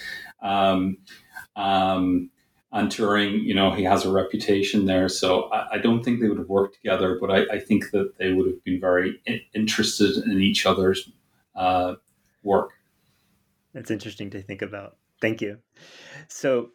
[0.43, 0.99] Um,
[1.57, 2.31] um,
[2.71, 5.09] and Turing, you know, he has a reputation there.
[5.09, 8.19] So I, I don't think they would have worked together, but I, I, think that
[8.19, 9.23] they would have been very
[9.55, 11.11] interested in each other's
[11.57, 11.95] uh,
[12.43, 12.73] work.
[13.73, 14.97] That's interesting to think about.
[15.21, 15.59] Thank you.
[16.29, 16.71] So,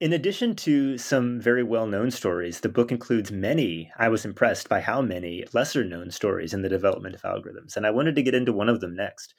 [0.00, 4.68] in addition to some very well known stories, the book includes many, I was impressed
[4.68, 7.76] by how many lesser known stories in the development of algorithms.
[7.76, 9.34] And I wanted to get into one of them next.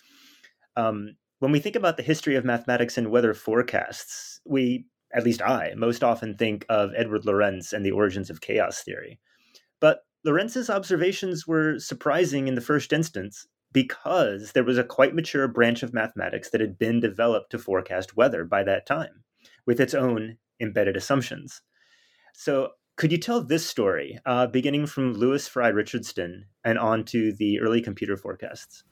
[0.78, 5.42] Um, when we think about the history of mathematics and weather forecasts, we at least
[5.42, 9.20] I, most often think of Edward Lorenz and the origins of chaos theory.
[9.80, 15.48] But Lorenz's observations were surprising in the first instance because there was a quite mature
[15.48, 19.24] branch of mathematics that had been developed to forecast weather by that time,
[19.66, 21.62] with its own embedded assumptions.
[22.34, 27.34] So, could you tell this story, uh, beginning from Lewis Fry Richardson and on to
[27.34, 28.86] the early computer forecasts?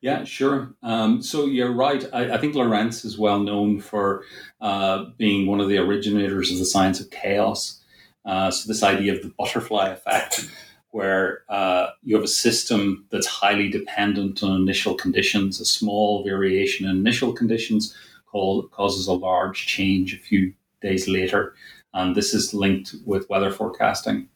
[0.00, 0.74] Yeah, sure.
[0.82, 2.04] Um, so you're right.
[2.12, 4.22] I, I, think Lorenz is well known for
[4.60, 7.80] uh, being one of the originators of the science of chaos.
[8.24, 10.48] Uh, so this idea of the butterfly effect,
[10.90, 16.88] where uh, you have a system that's highly dependent on initial conditions, a small variation
[16.88, 17.94] in initial conditions
[18.26, 21.54] called, causes a large change a few days later,
[21.94, 24.28] and this is linked with weather forecasting.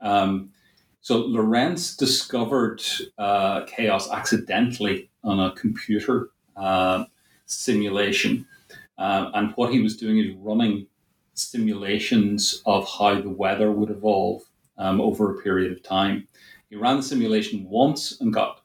[0.00, 0.50] Um,
[1.02, 2.80] so Lorenz discovered
[3.18, 7.04] uh, chaos accidentally on a computer uh,
[7.44, 8.46] simulation.
[8.96, 10.86] Uh, and what he was doing is running
[11.34, 14.42] simulations of how the weather would evolve
[14.78, 16.28] um, over a period of time.
[16.70, 18.60] He ran the simulation once and got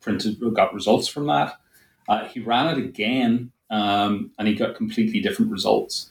[0.00, 1.58] printed, got results from that.
[2.08, 6.08] Uh, he ran it again um, and he got completely different results.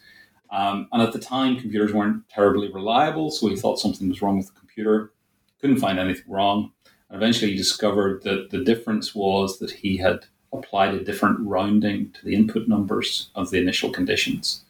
[0.51, 4.38] Um, and at the time, computers weren't terribly reliable, so he thought something was wrong
[4.38, 5.12] with the computer
[5.61, 6.71] couldn't find anything wrong.
[7.09, 12.11] And eventually, he discovered that the difference was that he had applied a different rounding
[12.11, 14.63] to the input numbers of the initial conditions.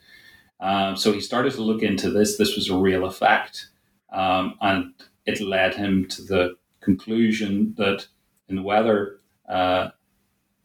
[0.59, 2.37] Um, so he started to look into this.
[2.37, 3.69] This was a real effect.
[4.11, 4.93] Um, and
[5.25, 8.07] it led him to the conclusion that
[8.47, 9.19] in the weather,
[9.49, 9.89] uh,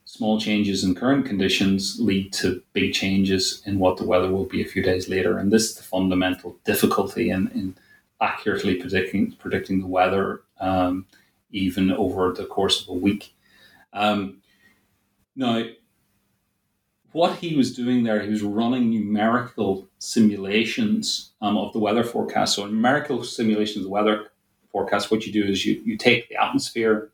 [0.05, 4.63] small changes in current conditions lead to big changes in what the weather will be
[4.63, 5.39] a few days later.
[5.39, 7.77] And this is the fundamental difficulty in, in
[8.21, 11.07] accurately predicting predicting the weather, um,
[11.51, 13.35] even over the course of a week.
[13.93, 14.39] Um,
[15.37, 15.65] now,
[17.13, 22.55] what he was doing there, he was running numerical simulations um, of the weather forecast.
[22.55, 24.27] So, numerical simulations of the weather
[24.71, 27.11] forecast, what you do is you, you take the atmosphere,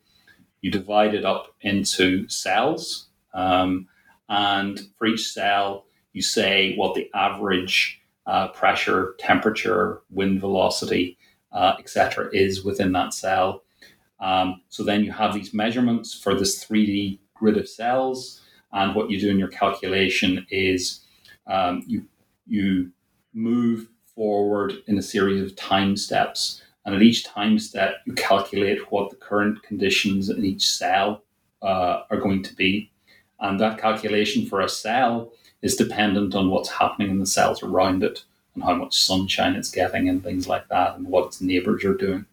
[0.60, 3.88] you divide it up into cells, um,
[4.28, 11.16] and for each cell, you say what the average uh, pressure, temperature, wind velocity,
[11.52, 13.62] uh, etc., is within that cell.
[14.20, 19.10] Um, so then you have these measurements for this 3D grid of cells, and what
[19.10, 21.04] you do in your calculation is
[21.46, 22.04] um, you
[22.46, 22.90] you
[23.32, 28.90] move forward in a series of time steps, and at each time step you calculate
[28.90, 31.22] what the current conditions in each cell
[31.62, 32.90] uh, are going to be,
[33.40, 38.02] and that calculation for a cell is dependent on what's happening in the cells around
[38.02, 41.84] it and how much sunshine it's getting and things like that and what its neighbors
[41.84, 42.24] are doing.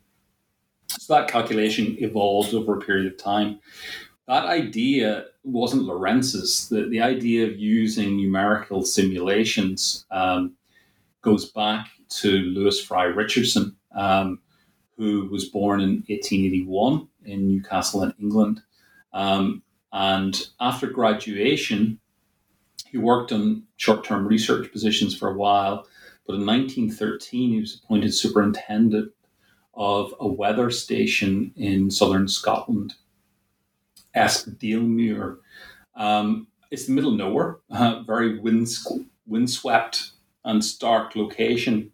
[0.90, 3.60] So that calculation evolved over a period of time.
[4.28, 6.70] That idea wasn't Lorenz's.
[6.70, 10.54] The, the idea of using numerical simulations um,
[11.22, 14.40] goes back to Lewis Fry Richardson, um,
[14.98, 18.62] who was born in 1881 in Newcastle in England.
[19.12, 22.00] Um, and after graduation,
[22.94, 25.88] he worked on short term research positions for a while.
[26.26, 29.12] But in 1913, he was appointed superintendent
[29.74, 32.94] of a weather station in southern Scotland,
[34.16, 35.38] Eskdalemuir.
[35.96, 38.68] Um, it's the middle of nowhere, uh, very wind,
[39.26, 40.12] windswept
[40.46, 41.92] and stark location.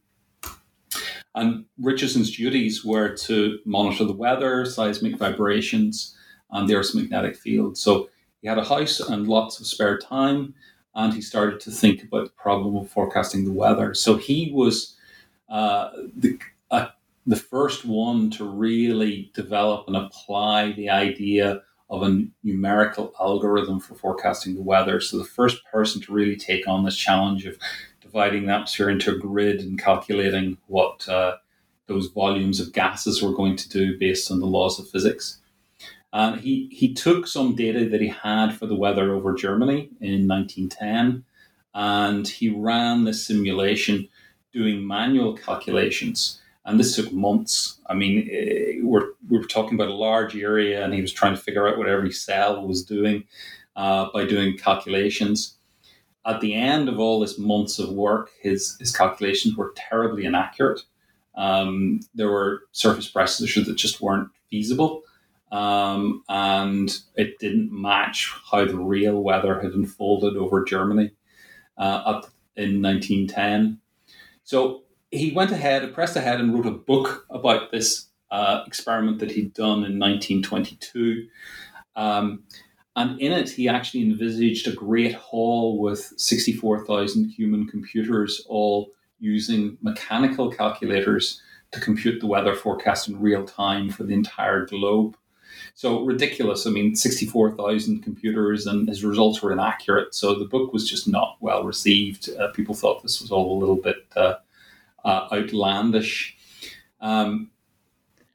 [1.34, 6.18] And Richardson's duties were to monitor the weather, seismic vibrations,
[6.52, 7.78] and the Earth's magnetic field.
[7.78, 8.10] So
[8.42, 10.56] he had a house and lots of spare time
[11.00, 13.94] and he started to think about the problem of forecasting the weather.
[13.94, 14.98] So he was
[15.50, 16.38] uh, the
[16.70, 16.88] uh,
[17.26, 23.96] the first one to really develop and apply the idea of a numerical algorithm for
[23.96, 25.00] forecasting the weather.
[25.00, 27.58] So the first person to really take on this challenge of
[28.02, 31.38] dividing the atmosphere into a grid and calculating what uh,
[31.88, 35.40] those volumes of gases were going to do based on the laws of physics.
[36.12, 40.28] And he, he took some data that he had for the weather over Germany in
[40.28, 41.24] 1910
[41.74, 44.08] and he ran this simulation
[44.52, 46.42] doing manual calculations.
[46.66, 47.80] and this took months.
[47.88, 51.36] I mean, eh, we're we were talking about a large area, and he was trying
[51.36, 53.24] to figure out what every cell was doing
[53.76, 55.56] uh, by doing calculations.
[56.26, 60.82] At the end of all this months of work, his his calculations were terribly inaccurate.
[61.36, 65.04] Um, there were surface pressures that just weren't feasible,
[65.52, 71.12] um, and it didn't match how the real weather had unfolded over Germany
[71.78, 72.22] uh,
[72.56, 73.80] in 1910.
[74.44, 79.32] So he went ahead, pressed ahead, and wrote a book about this uh, experiment that
[79.32, 81.28] he'd done in 1922.
[81.96, 82.44] Um,
[82.96, 89.78] and in it, he actually envisaged a great hall with 64,000 human computers, all using
[89.82, 91.42] mechanical calculators
[91.72, 95.16] to compute the weather forecast in real time for the entire globe.
[95.76, 96.68] So ridiculous.
[96.68, 100.14] I mean, 64,000 computers and his results were inaccurate.
[100.14, 102.30] So the book was just not well received.
[102.38, 104.36] Uh, people thought this was all a little bit uh,
[105.06, 106.38] uh, outlandish.
[107.02, 107.52] Um,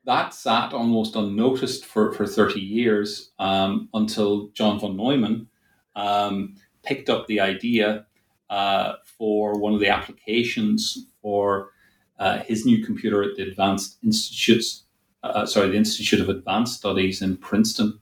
[0.04, 5.48] that sat almost unnoticed for, for 30 years um, until John von Neumann
[5.96, 8.06] um, picked up the idea
[8.50, 11.70] uh, for one of the applications for
[12.18, 14.83] uh, his new computer at the Advanced Institutes,
[15.24, 17.98] uh, sorry, the Institute of Advanced Studies in Princeton.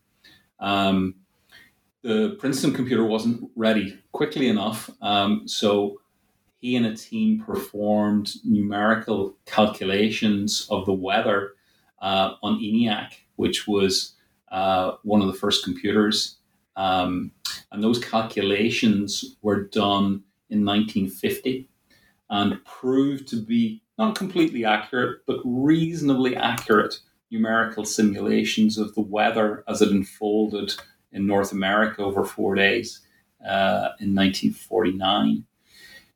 [0.59, 1.14] Um,
[2.03, 6.01] the Princeton computer wasn't ready quickly enough, um, so
[6.59, 11.55] he and a team performed numerical calculations of the weather
[12.01, 14.14] uh, on ENIAC, which was
[14.51, 16.39] uh, one of the first computers.
[16.77, 17.31] Um,
[17.70, 21.68] and those calculations were done in 1950
[22.31, 26.99] and proved to be not completely accurate, but reasonably accurate
[27.33, 30.74] numerical simulations of the weather as it unfolded
[31.12, 33.01] in North America over four days
[33.45, 35.45] uh, in 1949.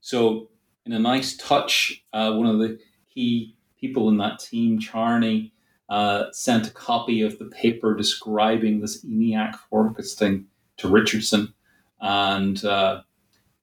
[0.00, 0.50] So,
[0.84, 2.78] in a nice touch, uh, one of the
[3.12, 5.52] key people in that team, Charney,
[5.88, 10.46] uh, sent a copy of the paper describing this ENIAC forecasting
[10.76, 11.54] to Richardson,
[12.00, 13.02] and uh,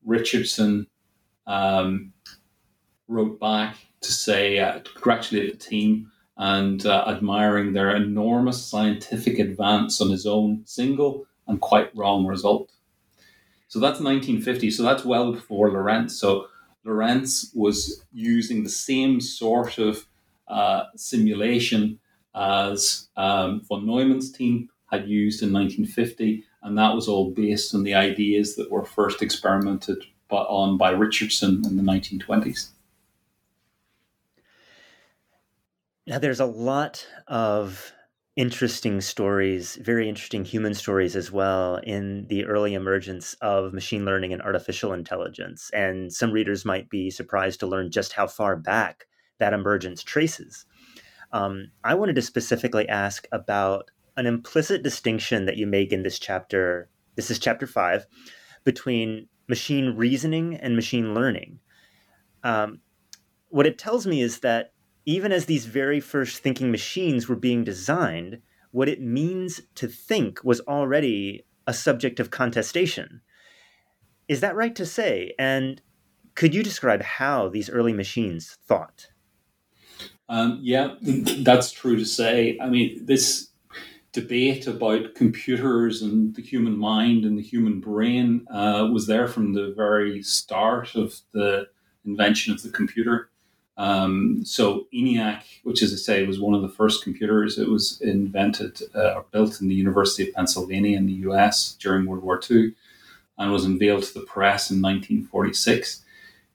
[0.03, 0.87] Richardson
[1.47, 2.13] um,
[3.07, 9.39] wrote back to say uh, to congratulate the team and uh, admiring their enormous scientific
[9.39, 12.71] advance on his own single and quite wrong result.
[13.67, 14.71] So that's 1950.
[14.71, 16.19] So that's well before Lorenz.
[16.19, 16.47] So
[16.83, 20.05] Lorenz was using the same sort of
[20.47, 21.99] uh, simulation
[22.35, 27.83] as um, von Neumann's team had used in 1950, and that was all based on
[27.83, 32.69] the ideas that were first experimented on by Richardson in the 1920s.
[36.05, 37.93] Now, there's a lot of
[38.35, 44.33] interesting stories, very interesting human stories as well, in the early emergence of machine learning
[44.33, 45.69] and artificial intelligence.
[45.73, 49.05] And some readers might be surprised to learn just how far back
[49.37, 50.65] that emergence traces.
[51.31, 56.19] Um, I wanted to specifically ask about an implicit distinction that you make in this
[56.19, 56.89] chapter.
[57.15, 58.05] This is chapter five
[58.65, 61.59] between machine reasoning and machine learning.
[62.43, 62.81] Um,
[63.49, 64.72] what it tells me is that
[65.05, 68.41] even as these very first thinking machines were being designed,
[68.71, 73.21] what it means to think was already a subject of contestation.
[74.27, 75.33] Is that right to say?
[75.37, 75.81] And
[76.35, 79.07] could you describe how these early machines thought?
[80.29, 82.57] Um, yeah, that's true to say.
[82.61, 83.49] I mean, this
[84.13, 89.53] debate about computers and the human mind and the human brain uh, was there from
[89.53, 91.67] the very start of the
[92.05, 93.29] invention of the computer.
[93.77, 97.99] Um, so ENIAC, which, as I say, was one of the first computers, it was
[98.01, 101.75] invented uh, or built in the University of Pennsylvania in the U.S.
[101.79, 102.73] during World War II,
[103.37, 106.03] and was unveiled to the press in 1946.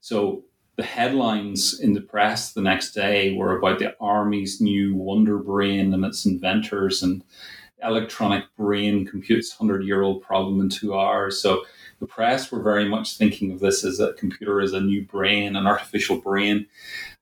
[0.00, 0.44] So
[0.76, 5.92] the headlines in the press the next day were about the Army's new Wonder Brain
[5.92, 7.24] and its inventors, and
[7.82, 11.42] electronic brain computes hundred year old problem in two hours.
[11.42, 11.64] So
[12.01, 15.57] the press were very much thinking of this as a computer as a new brain,
[15.57, 16.66] an artificial brain.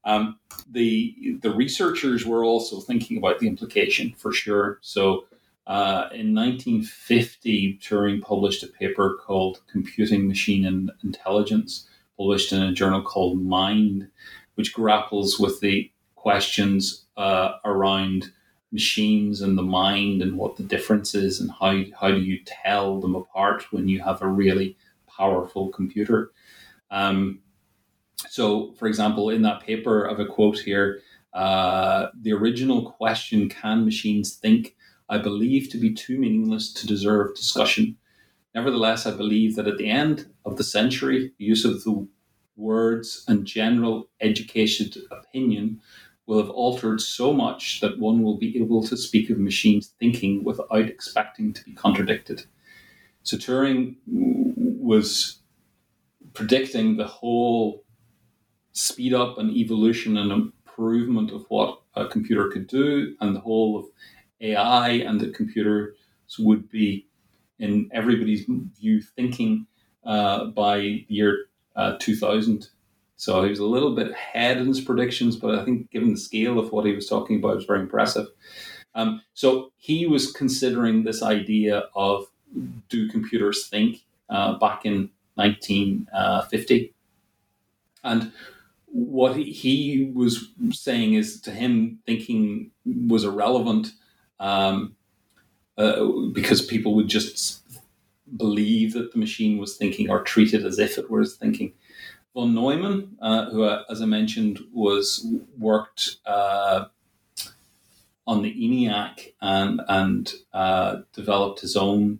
[0.04, 0.38] Um,
[0.70, 4.78] the the researchers were also thinking about the implication for sure.
[4.82, 5.26] So
[5.66, 12.72] uh, in 1950, Turing published a paper called "Computing Machine and Intelligence," published in a
[12.72, 14.08] journal called Mind,
[14.54, 18.32] which grapples with the questions uh, around
[18.72, 23.00] machines and the mind and what the difference is and how, how do you tell
[23.00, 26.32] them apart when you have a really powerful computer.
[26.90, 27.40] Um,
[28.28, 31.00] so, for example, in that paper, I have a quote here.
[31.32, 34.74] Uh, the original question, can machines think,
[35.08, 37.96] I believe to be too meaningless to deserve discussion.
[38.54, 42.08] Nevertheless, I believe that at the end of the century, use of the
[42.56, 45.80] words and general educated opinion
[46.26, 50.42] will have altered so much that one will be able to speak of machines thinking
[50.44, 52.44] without expecting to be contradicted.
[53.22, 55.38] So Turing was
[56.34, 57.84] predicting the whole
[58.72, 63.78] speed up and evolution and improvement of what a computer could do and the whole
[63.78, 63.86] of
[64.40, 65.96] AI and the computers
[66.38, 67.06] would be
[67.58, 68.44] in everybody's
[68.78, 69.66] view thinking
[70.04, 72.68] uh, by the year uh, 2000.
[73.16, 76.20] So he was a little bit ahead in his predictions, but I think given the
[76.20, 78.26] scale of what he was talking about, it was very impressive.
[78.94, 82.26] Um, so he was considering this idea of
[82.88, 86.94] do computers think uh, back in 1950.
[88.04, 88.32] Uh, and
[88.86, 93.92] what he was saying is to him, thinking was irrelevant
[94.40, 94.96] um,
[95.76, 97.62] uh, because people would just
[98.36, 101.72] believe that the machine was thinking or treat it as if it was thinking.
[102.36, 105.26] Von Neumann, uh, who, uh, as I mentioned, was
[105.56, 106.84] worked uh,
[108.26, 112.18] on the ENIAC and and uh, developed his own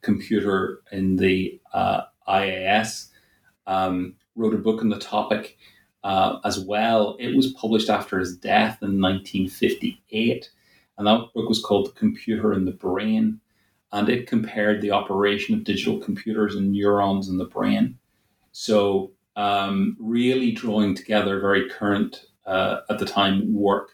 [0.00, 3.08] computer in the uh, IAS.
[3.66, 5.58] Um, wrote a book on the topic
[6.02, 7.18] uh, as well.
[7.20, 10.50] It was published after his death in 1958,
[10.96, 13.40] and that book was called "The Computer and the Brain."
[13.90, 17.98] and it compared the operation of digital computers and neurons in the brain.
[18.52, 23.90] So, um, really drawing together very current uh, at the time work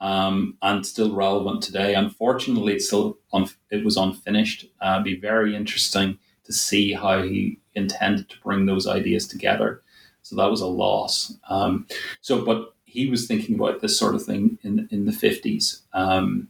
[0.00, 1.94] um, and still relevant today.
[1.94, 4.66] Unfortunately, it's still un- it was unfinished.
[4.80, 9.82] Uh, it'd be very interesting to see how he intended to bring those ideas together.
[10.22, 11.36] So that was a loss.
[11.48, 11.86] Um,
[12.20, 16.48] so, but he was thinking about this sort of thing in in the fifties um,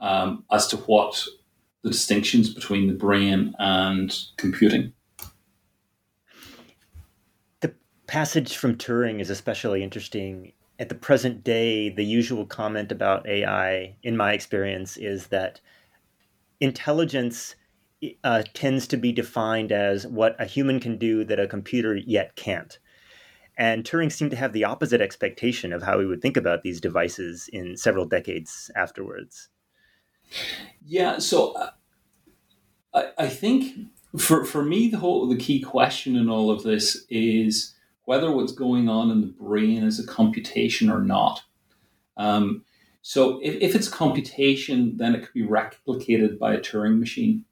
[0.00, 1.24] um, as to what
[1.82, 4.92] the distinctions between the brain and computing.
[7.60, 7.74] The
[8.12, 10.52] passage from Turing is especially interesting.
[10.78, 15.62] At the present day, the usual comment about AI, in my experience, is that
[16.60, 17.54] intelligence
[18.22, 22.36] uh, tends to be defined as what a human can do that a computer yet
[22.36, 22.78] can't.
[23.56, 26.82] And Turing seemed to have the opposite expectation of how we would think about these
[26.82, 29.48] devices in several decades afterwards.
[30.84, 31.70] Yeah, so uh,
[32.92, 33.88] I, I think
[34.18, 37.74] for for me the whole the key question in all of this is
[38.04, 41.42] whether what's going on in the brain is a computation or not.
[42.16, 42.64] Um,
[43.02, 47.44] so if, if it's computation, then it could be replicated by a Turing machine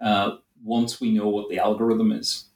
[0.00, 2.46] uh, once we know what the algorithm is.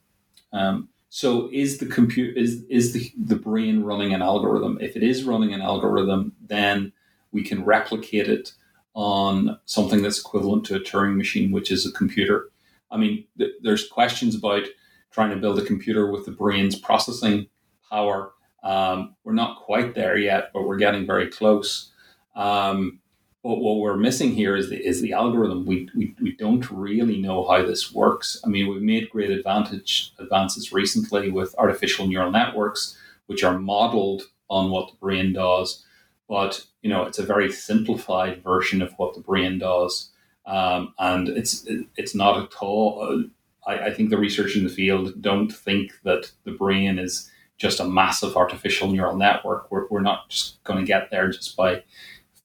[0.53, 4.79] Um, so is the compute is is the, the brain running an algorithm?
[4.81, 6.93] If it is running an algorithm, then
[7.33, 8.53] we can replicate it
[8.95, 12.51] on something that's equivalent to a Turing machine, which is a computer.
[12.91, 14.65] I mean, th- there's questions about
[15.11, 17.49] trying to build a computer with the brain's processing
[17.91, 18.33] power.
[18.63, 21.93] Um, we're not quite there yet, but we're getting very close.
[22.37, 23.01] Um,
[23.43, 25.65] but what we're missing here is the is the algorithm.
[25.65, 28.39] We, we we don't really know how this works.
[28.45, 34.25] I mean, we've made great advantage advances recently with artificial neural networks, which are modeled
[34.51, 35.85] on what the brain does
[36.31, 40.11] but you know it's a very simplified version of what the brain does,
[40.47, 43.25] um, and it's it's not at all.
[43.67, 47.81] I, I, think the research in the field don't think that the brain is just
[47.81, 49.71] a massive artificial neural network.
[49.71, 51.83] We're, we're not just going to get there just by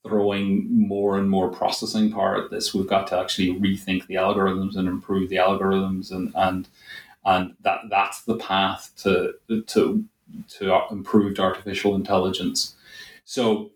[0.02, 2.74] throwing more and more processing power at this.
[2.74, 6.68] We've got to actually rethink the algorithms and improve the algorithms, and and
[7.24, 9.34] and that that's the path to
[9.66, 10.04] to
[10.48, 12.76] to improved artificial intelligence.
[13.24, 13.72] So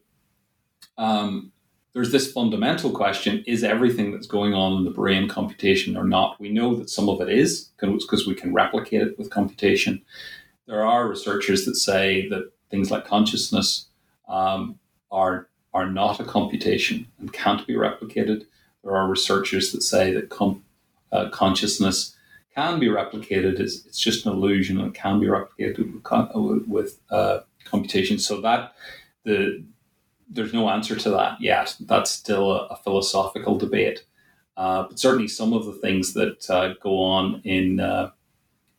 [0.99, 1.53] um,
[1.93, 6.41] there's this fundamental question is everything that's going on in the brain computation or not?
[6.41, 10.03] We know that some of it is because we can replicate it with computation.
[10.67, 13.87] There are researchers that say that things like consciousness
[14.29, 14.79] um,
[15.11, 18.45] are, are not a computation and can't be replicated.
[18.85, 20.63] There are researchers that say that com-
[21.11, 22.17] uh, consciousness
[22.55, 23.59] can be replicated.
[23.59, 25.79] It's, it's just an illusion and can be replicated
[26.35, 28.21] with, with uh, computation.
[28.21, 28.75] So that
[29.25, 29.65] the
[30.31, 31.77] there's no answer to that yet.
[31.81, 34.05] That's still a, a philosophical debate.
[34.57, 38.11] Uh, but certainly, some of the things that uh, go on in uh,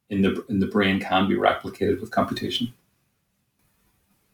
[0.10, 2.74] in the in the brain can be replicated with computation.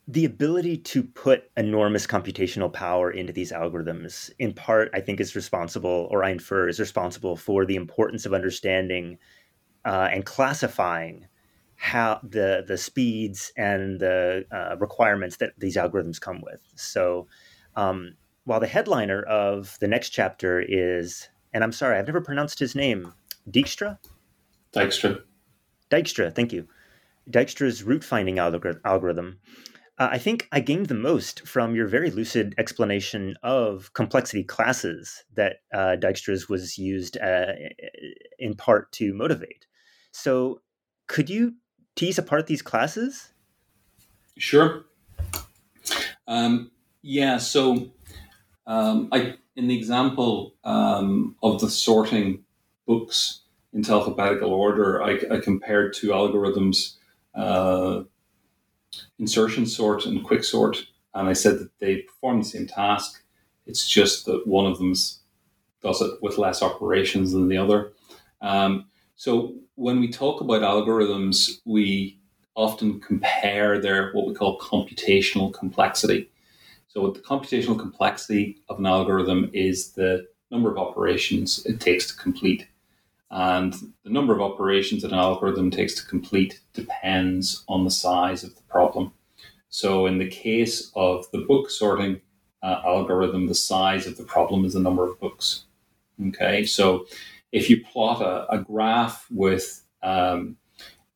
[0.10, 5.36] The ability to put enormous computational power into these algorithms, in part, I think, is
[5.36, 9.18] responsible, or I infer, is responsible for the importance of understanding
[9.84, 11.28] uh, and classifying
[11.78, 16.62] how the the speeds and the uh, requirements that these algorithms come with.
[16.76, 17.28] So,
[17.76, 22.60] um, while the headliner of the next chapter is, and I'm sorry, I've never pronounced
[22.60, 23.14] his name,
[23.50, 24.00] Dijkstra.
[24.74, 25.22] Dijkstra.
[25.90, 26.68] Dijkstra, thank you.
[27.30, 29.40] Dijkstra's route finding algorithm
[30.00, 35.24] Uh, I think I gained the most from your very lucid explanation of complexity classes
[35.36, 37.54] that uh, Dijkstra's was used uh,
[38.40, 39.66] in part to motivate.
[40.12, 40.62] So,
[41.08, 41.56] could you
[41.98, 43.34] tease apart these classes?
[44.38, 44.86] Sure.
[46.28, 46.72] Um,
[47.02, 47.38] yeah.
[47.38, 47.92] So,
[48.66, 52.44] um, I in the example um, of the sorting
[52.86, 53.42] books
[53.74, 56.96] into alphabetical order, I, I compared two algorithms,
[57.36, 58.04] uh,
[59.20, 63.24] insertion sort and quick sort, and I said that they perform the same task.
[63.66, 64.94] It's just that one of them
[65.82, 67.94] does it with less operations than the other.
[68.42, 68.86] Um,
[69.16, 72.20] so when we talk about algorithms, we
[72.56, 76.30] often compare their what we call computational complexity.
[76.88, 82.18] So the computational complexity of an algorithm is the number of operations it takes to
[82.18, 82.68] complete.
[83.30, 83.74] And
[84.04, 88.56] the number of operations that an algorithm takes to complete depends on the size of
[88.56, 89.14] the problem.
[89.70, 92.22] So in the case of the book sorting
[92.64, 95.66] uh, algorithm, the size of the problem is the number of books.
[96.30, 97.06] Okay, so
[97.52, 100.58] if you plot a, a graph with um,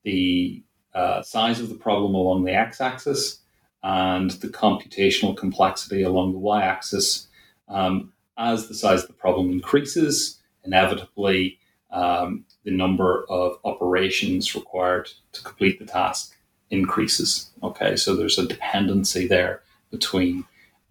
[0.03, 0.63] the
[0.93, 3.39] uh, size of the problem along the x-axis
[3.83, 7.27] and the computational complexity along the y axis.
[7.67, 11.59] Um, as the size of the problem increases, inevitably
[11.91, 16.35] um, the number of operations required to complete the task
[16.69, 17.51] increases.
[17.63, 20.45] Okay, so there's a dependency there between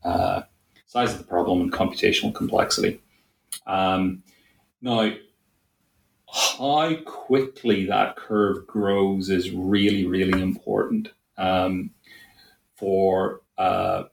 [0.05, 0.43] uh,
[0.87, 3.01] size of the problem and computational complexity.
[3.67, 4.23] Um,
[4.83, 5.11] now,
[6.33, 11.09] how quickly that curve grows is really, really important.
[11.37, 11.91] Um,
[12.81, 14.05] for uh,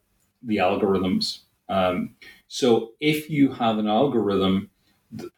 [0.44, 1.40] the algorithms.
[1.70, 2.16] Um,
[2.50, 4.70] so if you have an algorithm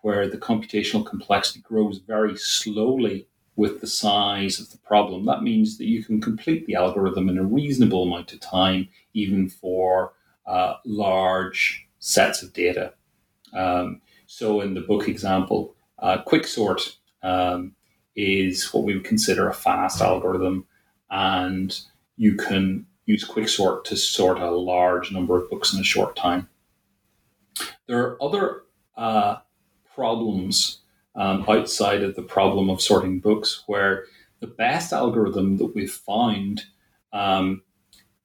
[0.01, 5.77] where the computational complexity grows very slowly with the size of the problem, that means
[5.77, 10.13] that you can complete the algorithm in a reasonable amount of time, even for
[10.47, 12.93] uh, large sets of data.
[13.53, 17.75] Um, so in the book example, uh, quicksort um,
[18.15, 20.65] is what we would consider a fast algorithm,
[21.09, 21.79] and
[22.17, 26.47] you can use quicksort to sort a large number of books in a short time.
[27.87, 28.63] There are other
[28.95, 29.37] uh,
[29.95, 30.81] problems
[31.15, 34.05] um, outside of the problem of sorting books where
[34.39, 36.63] the best algorithm that we've found
[37.11, 37.63] um,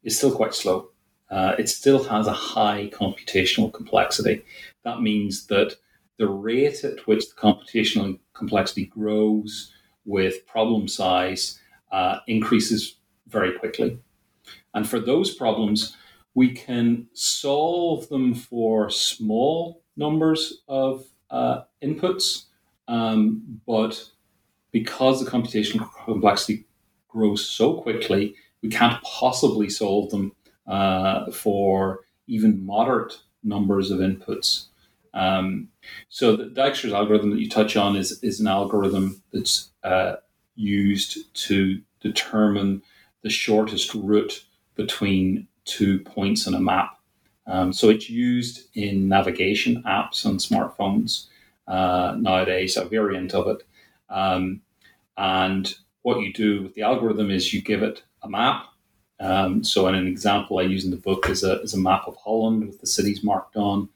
[0.02, 0.90] is still quite slow.
[1.30, 4.44] Uh, it still has a high computational complexity.
[4.84, 5.76] That means that
[6.18, 9.72] the rate at which the computational complexity grows
[10.04, 11.58] with problem size
[11.92, 12.96] uh, increases
[13.28, 13.98] very quickly.
[14.74, 15.96] And for those problems,
[16.34, 22.44] we can solve them for small numbers of uh, inputs,
[22.88, 24.04] um, but
[24.72, 26.66] because the computational complexity
[27.08, 30.32] grows so quickly, we can't possibly solve them
[30.66, 34.66] uh, for even moderate numbers of inputs.
[35.14, 35.68] Um,
[36.08, 40.16] so the Dijkstra's algorithm that you touch on is, is an algorithm that's uh,
[40.56, 42.82] used to determine
[43.22, 44.44] the shortest route
[44.74, 46.98] between two points on a map.
[47.46, 51.26] Um, so it's used in navigation apps on smartphones
[51.68, 53.62] uh, nowadays, a variant of it.
[54.08, 54.62] Um,
[55.16, 58.66] and what you do with the algorithm is you give it a map.
[59.20, 62.02] Um, so, in an example I use in the book is a, is a map
[62.06, 63.88] of Holland with the cities marked on.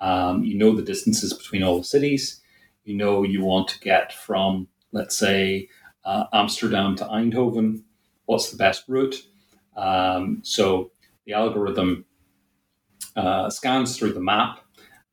[0.00, 2.40] Um, you know the distances between all the cities.
[2.84, 5.68] You know you want to get from, let's say,
[6.04, 7.82] uh, Amsterdam to Eindhoven.
[8.24, 9.26] What's the best route?
[9.76, 10.90] Um, so
[11.26, 12.04] the algorithm
[13.16, 14.60] uh, scans through the map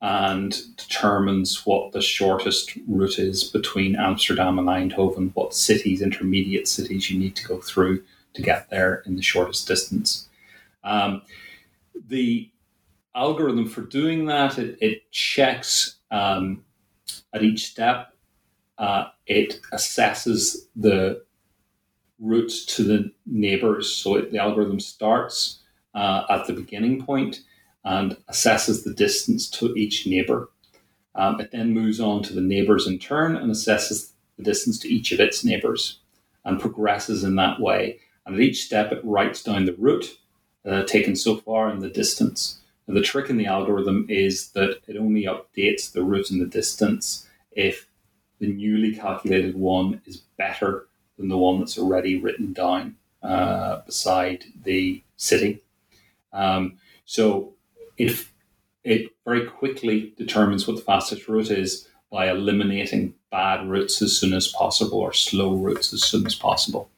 [0.01, 7.09] and determines what the shortest route is between Amsterdam and Eindhoven, what cities, intermediate cities
[7.09, 8.03] you need to go through
[8.35, 10.29] to get there in the shortest distance.
[10.83, 11.23] Um,
[12.07, 12.49] the
[13.16, 16.64] algorithm for doing that, it, it checks um,
[17.34, 18.14] at each step,
[18.78, 21.24] uh, it assesses the
[22.20, 23.91] routes to the neighbors.
[23.91, 25.60] So it, the algorithm starts
[25.93, 27.41] uh, at the beginning point
[27.84, 30.49] and assesses the distance to each neighbor.
[31.16, 34.88] Um, it then moves on to the neighbors in turn and assesses the distance to
[34.88, 35.99] each of its neighbors
[36.45, 37.99] and progresses in that way.
[38.26, 40.18] And at each step, it writes down the route
[40.66, 42.60] uh, taken so far and the distance.
[42.88, 47.27] The trick in the algorithm is that it only updates the route and the distance
[47.51, 47.88] if
[48.39, 54.45] the newly calculated one is better than the one that's already written down uh, beside
[54.63, 55.61] the city.
[56.31, 57.53] Um, so
[57.97, 58.25] it
[58.83, 64.33] it very quickly determines what the fastest route is by eliminating bad routes as soon
[64.33, 66.89] as possible or slow routes as soon as possible.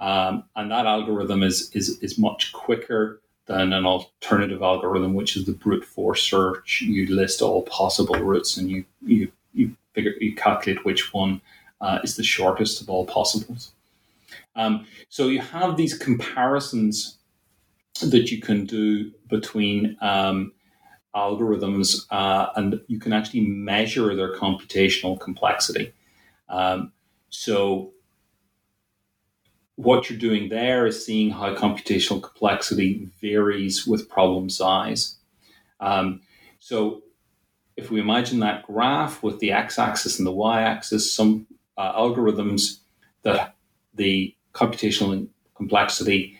[0.00, 5.46] Um, and that algorithm is, is, is much quicker than an alternative algorithm, which is
[5.46, 6.82] the brute force search.
[6.82, 11.40] You list all possible routes and you, you, you figure you calculate which one
[11.80, 13.72] uh, is the shortest of all possibles.
[14.54, 17.16] Um, so you have these comparisons
[18.02, 20.52] that you can do between um,
[21.14, 25.92] algorithms, uh, and you can actually measure their computational complexity.
[26.48, 26.92] Um,
[27.30, 27.92] so
[29.78, 35.18] what you're doing there is seeing how computational complexity varies with problem size.
[35.78, 36.22] Um,
[36.58, 37.04] so
[37.76, 42.80] if we imagine that graph with the x-axis and the y-axis, some uh, algorithms
[43.22, 43.54] that
[43.94, 46.36] the computational complexity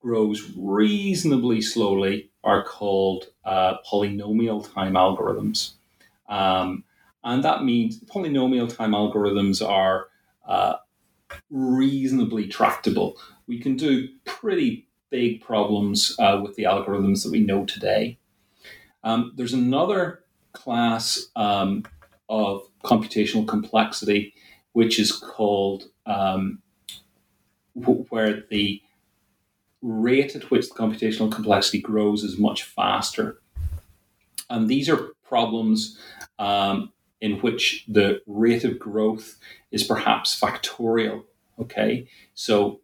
[0.00, 5.72] grows reasonably slowly are called uh, polynomial time algorithms.
[6.28, 6.84] Um,
[7.24, 10.06] and that means polynomial time algorithms are
[10.46, 10.76] uh,
[11.50, 13.16] reasonably tractable.
[13.46, 18.18] We can do pretty big problems uh, with the algorithms that we know today.
[19.04, 21.84] Um, there's another class um,
[22.28, 24.34] of computational complexity
[24.72, 26.62] which is called um,
[27.74, 28.80] where the
[29.82, 33.40] rate at which the computational complexity grows is much faster.
[34.50, 35.98] And these are problems
[36.38, 39.38] um, in which the rate of growth
[39.70, 41.24] is perhaps factorial.
[41.60, 42.80] Okay, so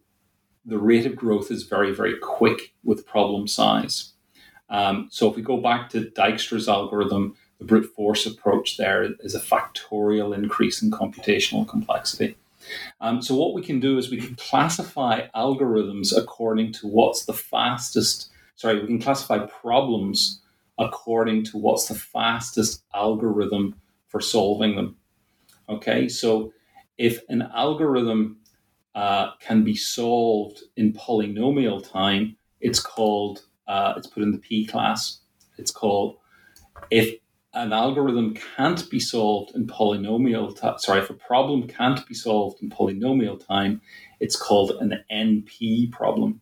[0.64, 4.12] the rate of growth is very, very quick with problem size.
[4.70, 9.34] Um, so if we go back to Dijkstra's algorithm, the brute force approach there is
[9.34, 12.36] a factorial increase in computational complexity.
[13.00, 17.34] Um, so what we can do is we can classify algorithms according to what's the
[17.34, 18.30] fastest.
[18.56, 20.40] Sorry, we can classify problems
[20.78, 23.76] according to what's the fastest algorithm
[24.14, 24.94] for solving them.
[25.68, 26.52] Okay, so
[26.98, 28.36] if an algorithm
[28.94, 34.66] uh, can be solved in polynomial time, it's called uh, it's put in the P
[34.66, 35.18] class.
[35.58, 36.18] It's called
[36.92, 37.16] if
[37.54, 42.62] an algorithm can't be solved in polynomial time, sorry, if a problem can't be solved
[42.62, 43.80] in polynomial time,
[44.20, 46.40] it's called an NP problem.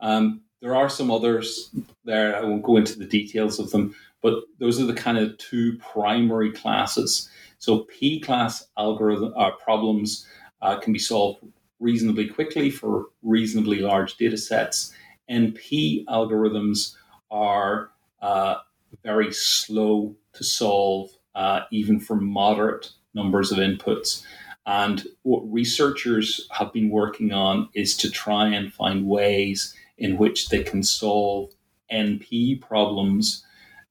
[0.00, 1.68] Um, there are some others
[2.06, 2.34] there.
[2.34, 5.76] I won't go into the details of them, but those are the kind of two
[5.78, 7.28] primary classes.
[7.58, 10.26] So P class algorithm uh, problems
[10.62, 11.44] uh, can be solved
[11.80, 14.92] reasonably quickly for reasonably large data sets.
[15.30, 16.94] NP algorithms
[17.30, 18.56] are uh,
[19.02, 24.22] very slow to solve, uh, even for moderate numbers of inputs.
[24.64, 30.48] And what researchers have been working on is to try and find ways in which
[30.48, 31.50] they can solve
[31.92, 33.44] NP problems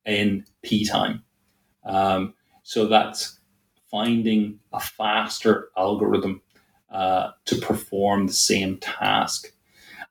[0.06, 1.24] in P time.
[1.84, 2.34] Um,
[2.64, 3.40] so that's
[3.90, 6.42] finding a faster algorithm
[6.90, 9.52] uh, to perform the same task.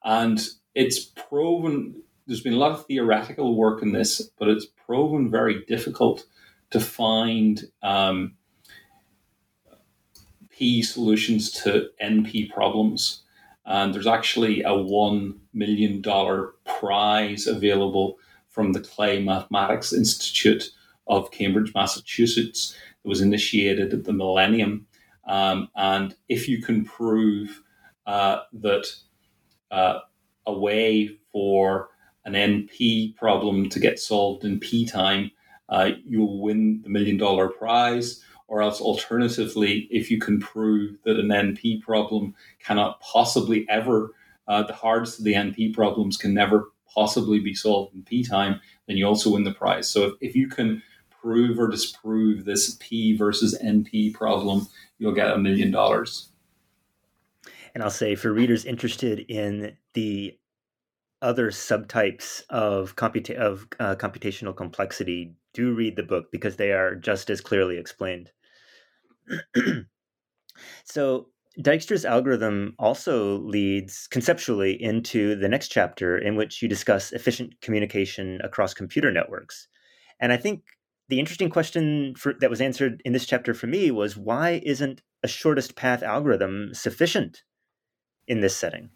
[0.05, 0.41] And
[0.75, 5.65] it's proven there's been a lot of theoretical work in this, but it's proven very
[5.67, 6.25] difficult
[6.71, 8.37] to find um,
[10.49, 13.25] P solutions to NP problems.
[13.67, 16.03] And there's actually a $1 million
[16.65, 18.19] prize available
[18.51, 20.71] from the Clay Mathematics Institute
[21.07, 24.87] of Cambridge, Massachusetts, that was initiated at the millennium.
[25.27, 27.63] Um, and if you can prove
[28.07, 28.87] uh, that
[29.71, 30.01] uh,
[30.47, 31.91] a way for
[32.25, 35.31] an NP problem to get solved in P time,
[35.69, 38.23] uh, you'll win the million dollar prize.
[38.49, 44.13] Or else, alternatively, if you can prove that an NP problem cannot possibly ever,
[44.49, 48.61] uh, the hardest of the NP problems can never possibly be solved in P time,
[48.87, 49.89] then you also win the prize.
[49.89, 54.67] So if, if you can prove or disprove this P versus NP problem,
[54.99, 56.31] you'll get a million dollars.
[57.75, 60.37] And I'll say for readers interested in the
[61.23, 66.95] other subtypes of, computa- of uh, computational complexity, do read the book because they are
[66.95, 68.31] just as clearly explained.
[70.85, 71.29] so,
[71.59, 78.41] Dijkstra's algorithm also leads conceptually into the next chapter, in which you discuss efficient communication
[78.45, 79.67] across computer networks.
[80.21, 80.63] And I think
[81.09, 85.03] the interesting question for, that was answered in this chapter for me was why isn't
[85.25, 87.43] a shortest path algorithm sufficient
[88.29, 88.91] in this setting?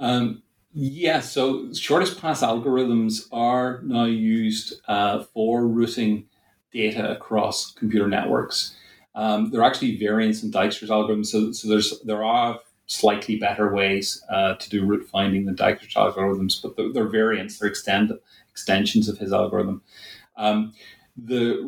[0.00, 0.42] Um,
[0.74, 6.26] yeah, so shortest path algorithms are now used uh, for routing
[6.72, 8.74] data across computer networks.
[9.14, 13.72] Um, there are actually variants in Dijkstra's algorithm, so, so there's there are slightly better
[13.72, 18.12] ways uh, to do route finding than Dijkstra's algorithms, but they're, they're variants, they're extend,
[18.50, 19.82] extensions of his algorithm.
[20.36, 20.72] Um,
[21.16, 21.62] the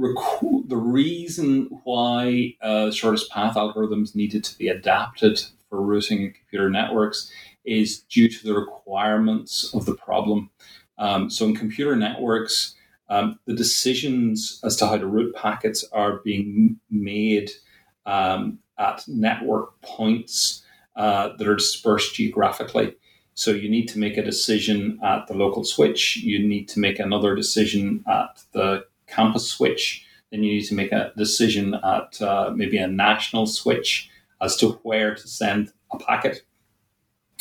[0.66, 6.70] the reason why uh, shortest path algorithms needed to be adapted for routing in computer
[6.70, 7.30] networks
[7.64, 10.50] is due to the requirements of the problem.
[10.96, 12.74] Um, so in computer networks,
[13.08, 17.50] um, the decisions as to how to route packets are being made
[18.06, 20.62] um, at network points
[20.96, 22.94] uh, that are dispersed geographically.
[23.34, 26.16] So you need to make a decision at the local switch.
[26.16, 30.06] You need to make another decision at the campus switch.
[30.30, 34.08] Then you need to make a decision at uh, maybe a national switch
[34.40, 36.42] as to where to send a packet.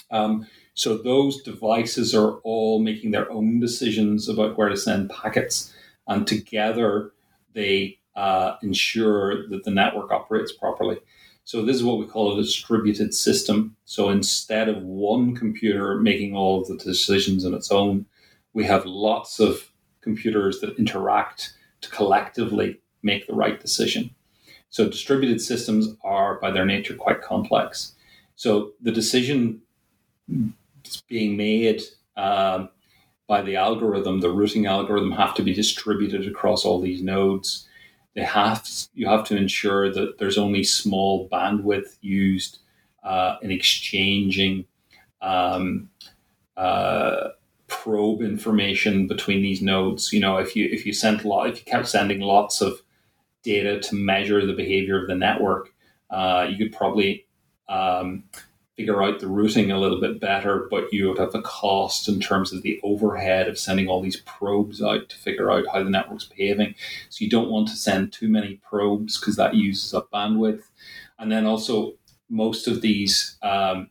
[0.10, 5.74] Um, so those devices are all making their own decisions about where to send packets,
[6.08, 7.12] and together
[7.54, 10.98] they uh, ensure that the network operates properly.
[11.46, 13.76] So this is what we call a distributed system.
[13.86, 18.06] So instead of one computer making all of the decisions on its own,
[18.54, 19.72] we have lots of
[20.02, 24.12] computers that interact to collectively make the right decision.
[24.70, 27.94] So distributed systems are by their nature quite complex.
[28.36, 29.62] So the decision
[31.08, 31.82] being made
[32.18, 32.70] um,
[33.28, 37.68] by the algorithm, the routing algorithm, have to be distributed across all these nodes.
[38.16, 42.60] They have you have to ensure that there's only small bandwidth used
[43.04, 44.66] uh, in exchanging
[45.22, 45.90] um,
[46.56, 47.30] uh,
[47.68, 50.14] probe information between these nodes.
[50.14, 52.82] You know, if you if you sent lot if you kept sending lots of
[53.42, 55.74] data to measure the behavior of the network,
[56.10, 57.26] uh, you could probably
[57.68, 58.24] um,
[58.76, 62.20] figure out the routing a little bit better, but you would have a cost in
[62.20, 65.90] terms of the overhead of sending all these probes out to figure out how the
[65.90, 66.74] network's behaving.
[67.10, 70.64] So you don't want to send too many probes because that uses up bandwidth.
[71.20, 71.94] And then also,
[72.30, 73.90] most of these um,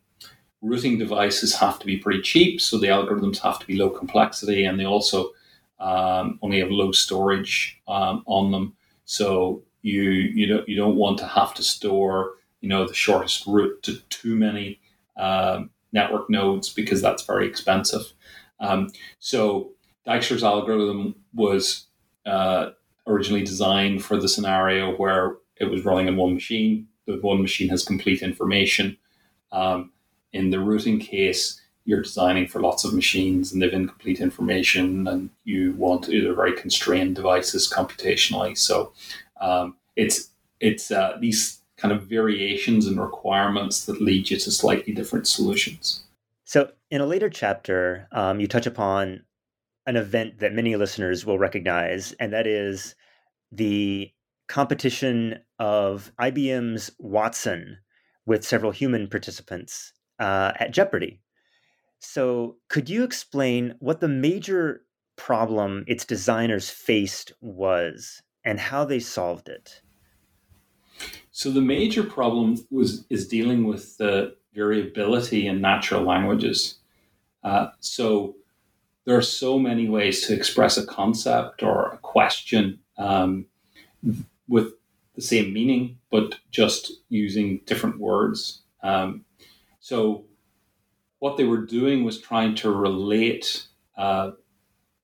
[0.60, 4.64] routing devices have to be pretty cheap, so the algorithms have to be low complexity,
[4.64, 5.30] and they also
[5.78, 8.74] um, only have low storage um, on them.
[9.04, 13.46] So you you don't you don't want to have to store you know the shortest
[13.46, 14.80] route to too many
[15.18, 18.12] um, network nodes because that's very expensive.
[18.60, 19.72] Um, so
[20.06, 21.86] Dijkstra's algorithm was
[22.24, 22.70] uh,
[23.06, 26.88] originally designed for the scenario where it was running on one machine.
[27.06, 28.96] The one machine has complete information.
[29.50, 29.92] Um,
[30.32, 35.30] in the routing case, you're designing for lots of machines and they've incomplete information, and
[35.44, 38.56] you want either very constrained devices computationally.
[38.56, 38.92] So
[39.40, 44.94] um, it's it's uh, these kind of variations and requirements that lead you to slightly
[44.94, 46.04] different solutions.
[46.44, 49.24] So, in a later chapter, um, you touch upon
[49.86, 52.94] an event that many listeners will recognize, and that is
[53.50, 54.12] the
[54.46, 57.78] competition of IBM's Watson
[58.26, 61.20] with several human participants uh, at Jeopardy.
[61.98, 64.82] So, could you explain what the major
[65.16, 69.82] problem its designers faced was and how they solved it?
[71.32, 76.78] So the major problem was is dealing with the variability in natural languages.
[77.42, 78.36] Uh, so
[79.04, 83.46] there are so many ways to express a concept or a question um,
[84.46, 84.74] with
[85.14, 88.60] the same meaning, but just using different words.
[88.82, 89.24] Um,
[89.80, 90.24] so
[91.18, 93.66] what they were doing was trying to relate
[93.96, 94.32] uh,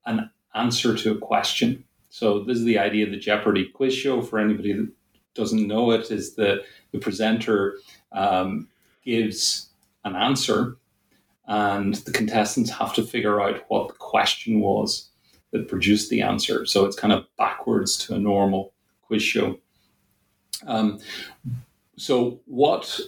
[0.05, 1.85] an answer to a question.
[2.11, 4.93] So this is the idea of the Jeopardy quiz show for anybody that
[5.39, 7.79] doesn't know it is that the presenter
[8.13, 8.69] um,
[9.05, 9.71] gives
[10.05, 10.77] an answer
[11.47, 15.09] and the contestants have to figure out what the question was
[15.53, 16.67] that produced the answer.
[16.67, 19.59] So it's kind of backwards to a normal quiz show.
[20.67, 20.99] Um,
[21.97, 23.01] so what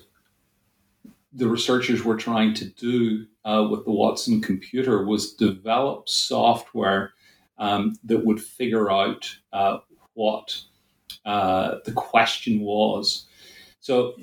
[1.32, 7.12] the researchers were trying to do uh, with the Watson computer was develop software
[7.58, 9.78] um, that would figure out uh,
[10.14, 10.62] what
[11.24, 13.26] uh, the question was.
[13.80, 14.14] So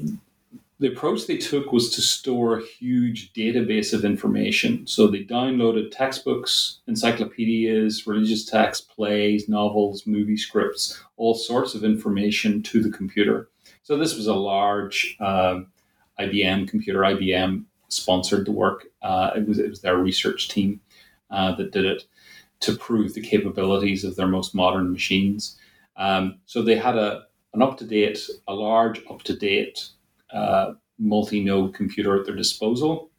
[0.79, 4.85] the approach they took was to store a huge database of information.
[4.85, 12.61] So they downloaded textbooks, encyclopedias, religious texts, plays, novels, movie scripts, all sorts of information
[12.63, 13.49] to the computer.
[13.81, 15.67] So this was a large um,
[16.19, 16.99] IBM computer.
[16.99, 18.85] IBM sponsored the work.
[19.01, 20.81] Uh, it was it was their research team
[21.31, 22.03] uh, that did it
[22.59, 25.57] to prove the capabilities of their most modern machines.
[25.97, 27.23] Um, so they had a
[27.53, 29.89] an up to date, a large up to date
[30.31, 33.09] uh, multi node computer at their disposal.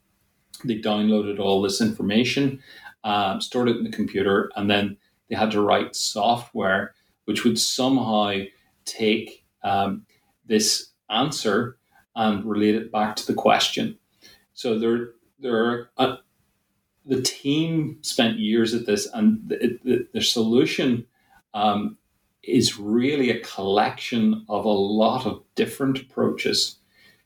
[0.65, 2.63] They downloaded all this information,
[3.05, 4.97] um, stored it in the computer, and then
[5.29, 6.95] they had to write software
[7.29, 8.39] which would somehow
[8.87, 10.07] take um,
[10.47, 11.77] this answer
[12.17, 13.99] and relate it back to the question.
[14.55, 16.17] So there, there, uh,
[17.05, 21.05] the team spent years at this, and the, the, the solution
[21.53, 21.99] um,
[22.43, 26.77] is really a collection of a lot of different approaches.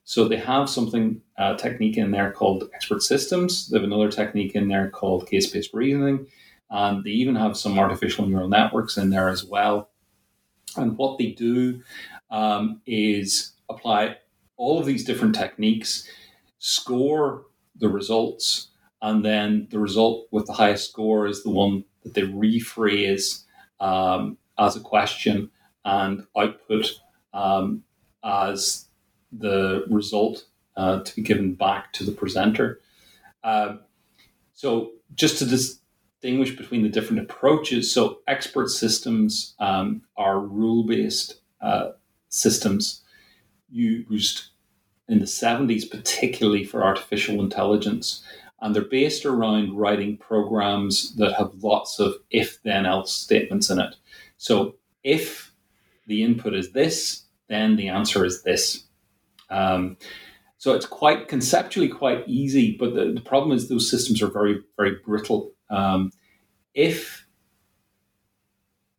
[0.05, 3.69] So they have something uh, technique in there called expert systems.
[3.69, 6.27] They have another technique in there called case-based reasoning,
[6.71, 9.91] and they even have some artificial neural networks in there as well.
[10.77, 11.83] And what they do
[12.31, 14.17] um, is apply
[14.57, 16.09] all of these different techniques,
[16.59, 17.45] score
[17.77, 18.69] the results,
[19.03, 23.45] and then the result with the highest score is the one that they rephrase
[23.81, 25.51] um, as a question
[25.85, 26.91] and output
[27.33, 27.83] um,
[28.25, 28.87] as
[29.33, 30.45] the result
[30.77, 32.81] uh, to be given back to the presenter.
[33.43, 33.77] Uh,
[34.55, 41.41] so, just to distinguish between the different approaches, so expert systems um, are rule based
[41.61, 41.91] uh,
[42.29, 43.03] systems
[43.71, 44.45] used
[45.09, 48.23] in the 70s, particularly for artificial intelligence.
[48.61, 53.81] And they're based around writing programs that have lots of if then else statements in
[53.81, 53.97] it.
[54.43, 54.75] So,
[55.05, 55.53] if
[56.09, 58.83] the input is this, then the answer is this.
[59.51, 59.97] Um,
[60.59, 64.61] so it's quite conceptually quite easy, but the, the, problem is those systems are very,
[64.77, 65.53] very brittle.
[65.71, 66.11] Um,
[66.75, 67.25] if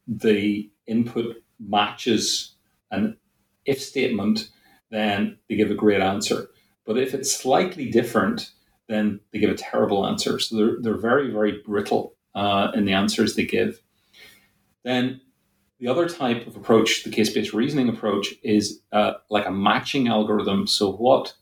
[0.07, 2.55] the input matches
[2.89, 3.17] an
[3.65, 4.49] if statement,
[4.91, 6.47] then they give a great answer.
[6.85, 8.49] But if it's slightly different,
[8.87, 10.39] then they give a terrible answer.
[10.39, 13.81] So they're, they're very, very brittle uh, in the answers they give.
[14.85, 15.19] Then
[15.83, 20.07] the other type of approach, the case based reasoning approach, is uh, like a matching
[20.07, 20.65] algorithm.
[20.65, 21.33] So, what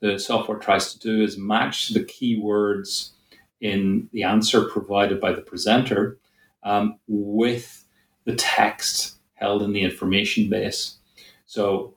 [0.00, 3.12] the software tries to do is match the keywords
[3.62, 6.18] in the answer provided by the presenter
[6.64, 7.86] um, with
[8.26, 10.98] the text held in the information base.
[11.46, 11.94] So,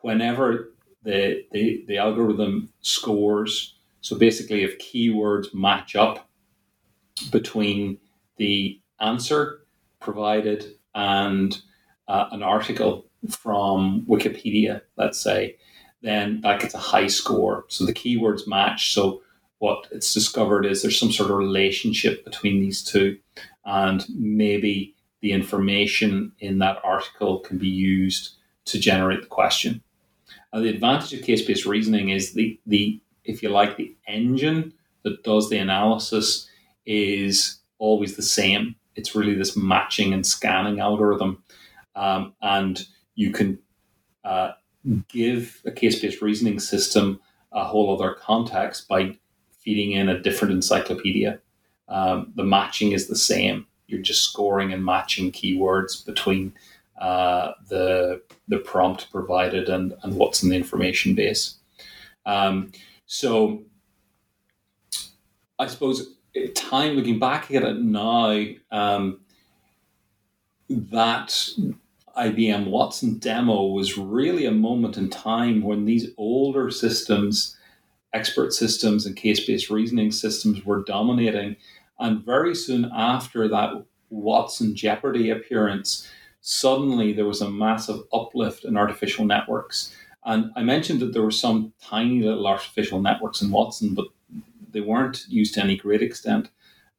[0.00, 0.72] whenever
[1.02, 6.26] the, the, the algorithm scores, so basically, if keywords match up
[7.30, 7.98] between
[8.38, 9.66] the answer
[10.00, 11.60] provided and
[12.08, 15.56] uh, an article from Wikipedia, let's say,
[16.02, 17.64] then that gets a high score.
[17.68, 18.94] So the keywords match.
[18.94, 19.22] So
[19.58, 23.18] what it's discovered is there's some sort of relationship between these two,
[23.64, 28.36] and maybe the information in that article can be used
[28.66, 29.82] to generate the question.
[30.52, 34.72] Now, the advantage of case-based reasoning is the the if you like the engine
[35.02, 36.48] that does the analysis
[36.86, 41.42] is always the same it's really this matching and scanning algorithm.
[41.94, 42.84] Um, and
[43.14, 43.58] you can
[44.24, 44.52] uh,
[45.08, 47.20] give a case based reasoning system
[47.52, 49.16] a whole other context by
[49.60, 51.40] feeding in a different encyclopedia.
[51.88, 53.66] Um, the matching is the same.
[53.86, 56.52] You're just scoring and matching keywords between
[57.00, 61.54] uh, the the prompt provided and, and what's in the information base.
[62.26, 62.72] Um,
[63.06, 63.62] so
[65.58, 66.17] I suppose
[66.54, 69.20] time looking back at it now, um,
[70.68, 71.48] that
[72.16, 77.56] IBM Watson demo was really a moment in time when these older systems,
[78.12, 81.56] expert systems, and case based reasoning systems were dominating.
[81.98, 86.08] And very soon after that Watson Jeopardy appearance,
[86.40, 89.94] suddenly there was a massive uplift in artificial networks.
[90.24, 94.06] And I mentioned that there were some tiny little artificial networks in Watson, but
[94.70, 96.50] they weren't used to any great extent.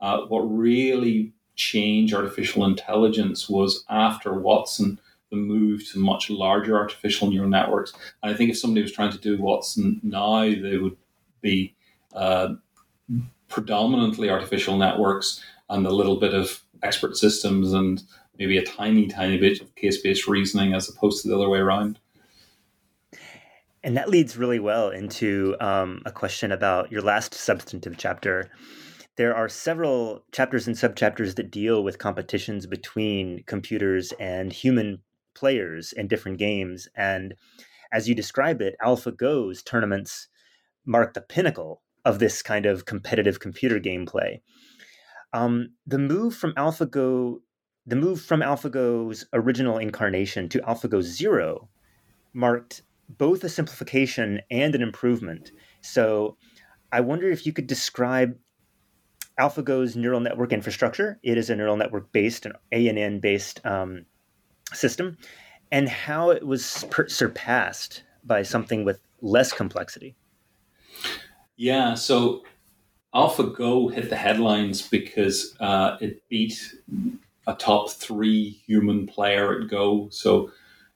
[0.01, 4.99] Uh, what really changed artificial intelligence was after Watson,
[5.29, 7.93] the move to much larger artificial neural networks.
[8.23, 10.97] And I think if somebody was trying to do Watson now, they would
[11.41, 11.75] be
[12.13, 12.55] uh,
[13.47, 18.01] predominantly artificial networks and a little bit of expert systems and
[18.37, 21.59] maybe a tiny, tiny bit of case based reasoning as opposed to the other way
[21.59, 21.99] around.
[23.83, 28.49] And that leads really well into um, a question about your last substantive chapter.
[29.15, 34.99] There are several chapters and subchapters that deal with competitions between computers and human
[35.33, 36.87] players in different games.
[36.95, 37.35] And
[37.91, 40.27] as you describe it, AlphaGo's tournaments
[40.85, 44.41] mark the pinnacle of this kind of competitive computer gameplay.
[45.33, 47.37] Um, the move from AlphaGo,
[47.85, 51.69] the move from AlphaGo's original incarnation to AlphaGo Zero
[52.33, 55.51] marked both a simplification and an improvement.
[55.81, 56.37] So
[56.91, 58.37] I wonder if you could describe
[59.39, 61.19] AlphaGo's neural network infrastructure.
[61.23, 64.05] It is a neural network based, an ANN based um,
[64.73, 65.17] system,
[65.71, 70.15] and how it was per- surpassed by something with less complexity.
[71.55, 72.43] Yeah, so
[73.13, 76.75] AlphaGo hit the headlines because uh, it beat
[77.47, 80.09] a top three human player at Go.
[80.11, 80.51] So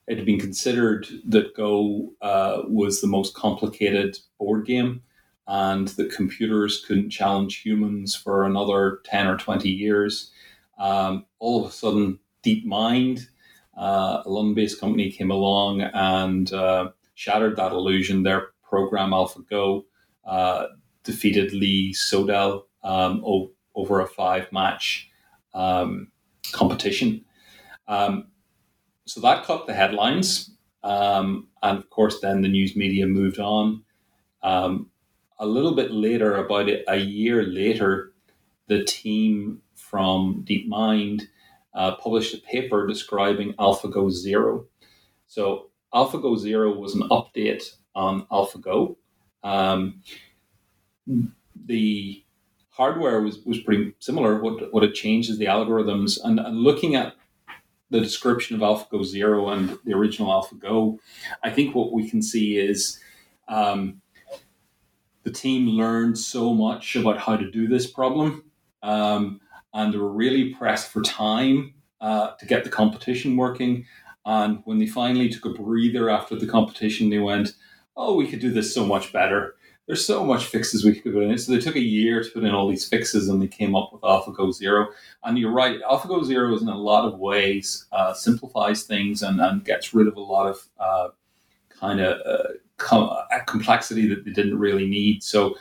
[0.06, 5.02] it had been considered that Go uh, was the most complicated board game
[5.46, 10.30] and that computers couldn't challenge humans for another 10 or 20 years.
[10.78, 13.26] Um, all of a sudden, DeepMind,
[13.76, 18.22] uh, a London based company, came along and uh, shattered that illusion.
[18.22, 19.84] Their program AlphaGo
[20.24, 20.66] uh,
[21.02, 25.10] defeated Lee Sedol um, o- over a five match
[25.52, 26.10] um,
[26.52, 27.24] competition.
[27.86, 28.28] Um,
[29.06, 30.50] so that caught the headlines.
[30.82, 33.84] Um, and of course, then the news media moved on.
[34.42, 34.90] Um,
[35.38, 38.12] a little bit later, about a year later,
[38.68, 41.22] the team from DeepMind
[41.74, 44.66] uh, published a paper describing AlphaGo Zero.
[45.26, 48.96] So, AlphaGo Zero was an update on AlphaGo.
[49.42, 50.02] Um,
[51.66, 52.24] the
[52.70, 54.40] hardware was, was pretty similar.
[54.40, 56.18] What, what it changed is the algorithms.
[56.22, 57.14] And, and looking at
[57.94, 60.98] the description of AlphaGo Zero and the original AlphaGo,
[61.44, 62.98] I think what we can see is
[63.46, 64.02] um,
[65.22, 68.50] the team learned so much about how to do this problem.
[68.82, 69.40] Um,
[69.72, 73.86] and they were really pressed for time uh, to get the competition working.
[74.26, 77.52] And when they finally took a breather after the competition, they went,
[77.96, 79.54] "Oh, we could do this so much better."
[79.86, 81.36] There's so much fixes we could put in.
[81.36, 83.92] So they took a year to put in all these fixes, and they came up
[83.92, 84.88] with AlphaGo Zero.
[85.22, 89.40] And you're right, AlphaGo Zero is in a lot of ways uh, simplifies things and,
[89.40, 91.08] and gets rid of a lot of uh,
[91.68, 93.14] kind of uh, com-
[93.46, 95.22] complexity that they didn't really need.
[95.22, 95.56] So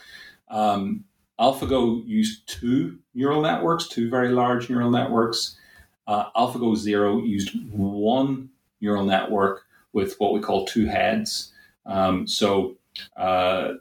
[0.50, 1.04] um,
[1.40, 5.58] AlphaGo used two neural networks, two very large neural networks.
[6.08, 8.50] Uh, AlphaGo Zero used one
[8.80, 11.54] neural network with what we call two heads.
[11.86, 12.78] Um, so
[13.18, 13.74] uh,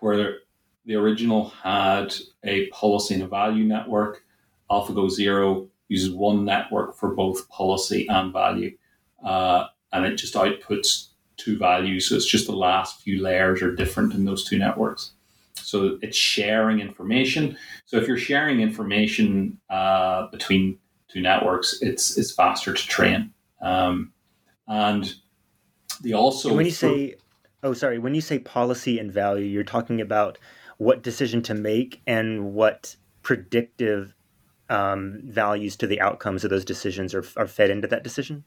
[0.00, 0.38] where
[0.84, 4.24] the original had a policy and a value network,
[4.70, 8.76] AlphaGo Zero uses one network for both policy and value,
[9.24, 12.08] uh, and it just outputs two values.
[12.08, 15.12] So it's just the last few layers are different in those two networks.
[15.54, 17.56] So it's sharing information.
[17.86, 20.78] So if you're sharing information uh, between
[21.08, 23.32] two networks, it's it's faster to train.
[23.60, 24.12] Um,
[24.66, 25.14] and
[26.02, 27.16] the also and when you say,
[27.62, 30.38] oh sorry, when you say policy and value, you're talking about
[30.78, 34.14] what decision to make and what predictive
[34.70, 38.44] um, values to the outcomes of those decisions are, are fed into that decision.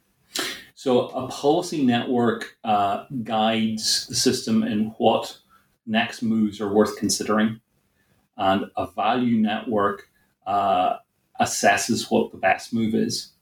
[0.74, 5.38] So a policy network uh, guides the system in what
[5.86, 7.60] next moves are worth considering,
[8.38, 10.10] and a value network
[10.48, 10.98] uh,
[11.40, 13.34] assesses what the best move is.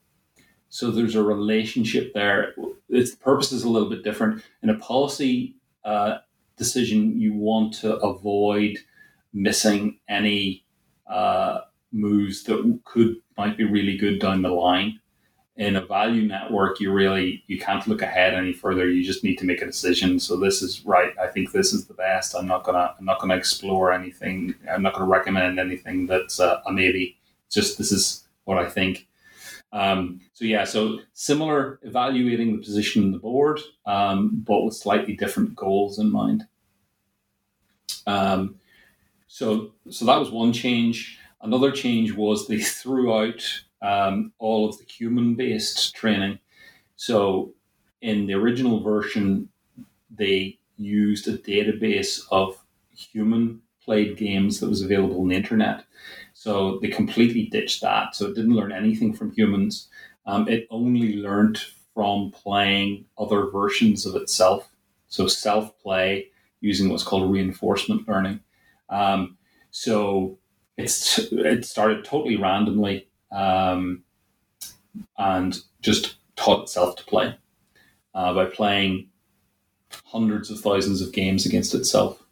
[0.70, 2.56] So there's a relationship there.
[2.90, 4.44] Its purpose is a little bit different.
[4.64, 6.18] In a policy uh,
[6.58, 8.78] decision, you want to avoid
[9.34, 10.66] missing any
[11.08, 11.62] uh,
[11.92, 15.00] moves that could might be really good down the line.
[15.56, 18.90] In a value network you really you can't look ahead any further.
[18.90, 20.18] You just need to make a decision.
[20.18, 21.12] So this is right.
[21.22, 22.34] I think this is the best.
[22.34, 24.56] I'm not gonna i'm not gonna explore anything.
[24.72, 27.18] I'm not gonna recommend anything that's uh, a maybe.
[27.50, 29.08] Just this is what i think
[29.72, 35.16] um, so yeah so similar evaluating the position in the board um, but with slightly
[35.16, 36.46] different goals in mind
[38.08, 38.56] um,
[39.28, 43.44] so so that was one change another change was they threw out
[43.82, 46.40] um, all of the human based training.
[46.96, 47.54] So
[48.02, 49.50] in the original version,
[50.10, 52.58] they used a database of
[52.96, 55.86] human played games that was available on the internet.
[56.40, 58.16] So they completely ditched that.
[58.16, 59.90] So it didn't learn anything from humans.
[60.26, 61.58] Um, it only learned
[61.94, 64.70] from playing other versions of itself.
[65.10, 66.28] So self play
[66.62, 68.40] using what's called reinforcement learning.
[68.90, 69.38] Um,
[69.72, 70.40] so
[70.78, 74.04] it's it started totally randomly um,
[75.18, 77.36] and just taught itself to play
[78.16, 79.10] uh, by playing
[80.06, 82.24] hundreds of thousands of games against itself.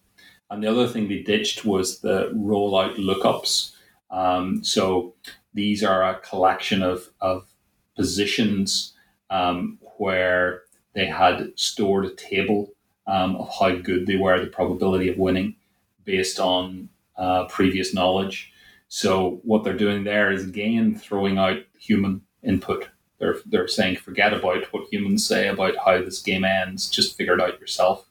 [0.50, 3.74] And the other thing they ditched was the rollout lookups.
[4.10, 5.14] Um, so
[5.54, 7.48] these are a collection of, of
[7.96, 8.94] positions
[9.30, 10.64] um, where
[10.94, 12.74] they had stored a table
[13.08, 15.56] um, of how good they were, the probability of winning
[16.04, 18.52] based on uh, previous knowledge.
[18.88, 22.90] So what they're doing there is again throwing out human input.
[23.20, 26.90] They're they're saying forget about what humans say about how this game ends.
[26.90, 28.08] Just figure it out yourself.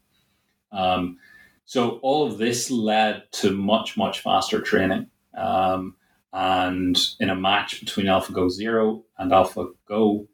[0.73, 1.18] Um,
[1.64, 5.06] so all of this led to much much faster training.
[5.36, 5.96] Um,
[6.32, 10.26] and in a match between AlphaGo Zero and AlphaGo,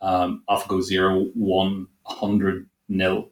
[0.00, 3.30] um, AlphaGo Zero won 100 nil.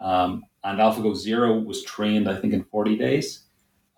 [0.00, 3.44] Um, and AlphaGo Zero was trained, I think, in 40 days.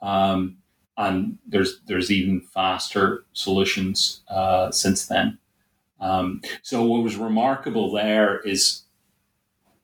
[0.03, 0.59] Um,
[0.97, 5.39] and there's there's even faster solutions uh, since then.
[6.01, 8.83] Um, so what was remarkable there is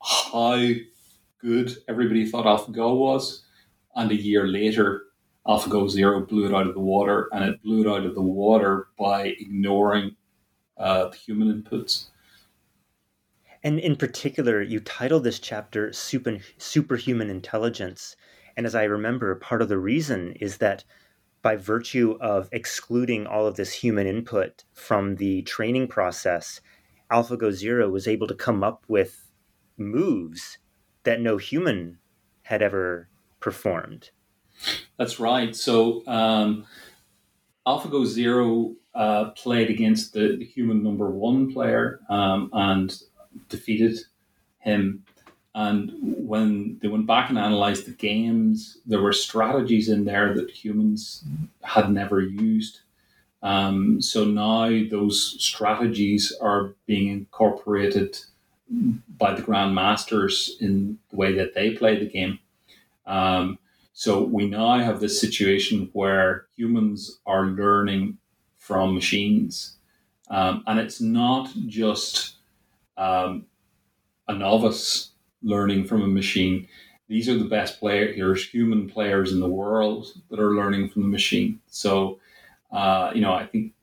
[0.01, 0.69] how
[1.39, 3.43] good everybody thought AlphaGo was,
[3.95, 5.03] and a year later,
[5.47, 8.21] AlphaGo Zero blew it out of the water, and it blew it out of the
[8.21, 10.15] water by ignoring
[10.77, 12.09] uh, the human inputs.
[13.63, 18.15] And in particular, you titled this chapter Super, Superhuman Intelligence.
[18.57, 20.83] And as I remember, part of the reason is that
[21.41, 26.61] by virtue of excluding all of this human input from the training process,
[27.11, 29.31] AlphaGo Zero was able to come up with
[29.77, 30.57] moves
[31.03, 31.97] that no human
[32.43, 33.09] had ever
[33.39, 34.11] performed.
[34.97, 35.55] That's right.
[35.55, 36.65] So um,
[37.65, 43.01] AlphaGo Zero uh, played against the, the, human number one player um, and
[43.49, 43.97] defeated
[44.59, 45.05] him.
[45.55, 50.49] And when they went back and analyzed the games, there were strategies in there that
[50.49, 51.23] humans
[51.61, 52.81] had never used.
[53.43, 58.17] Um, so now those strategies are being incorporated
[59.17, 62.39] by the grandmasters in the way that they play the game.
[63.05, 63.57] Um,
[63.93, 68.17] so we now have this situation where humans are learning
[68.57, 69.77] from machines,
[70.29, 72.35] um, and it's not just
[72.97, 73.45] um,
[74.27, 75.11] a novice
[75.43, 76.67] learning from a machine.
[77.07, 81.09] These are the best players, human players in the world that are learning from the
[81.09, 81.59] machine.
[81.67, 82.19] So,
[82.71, 83.73] uh, you know, I think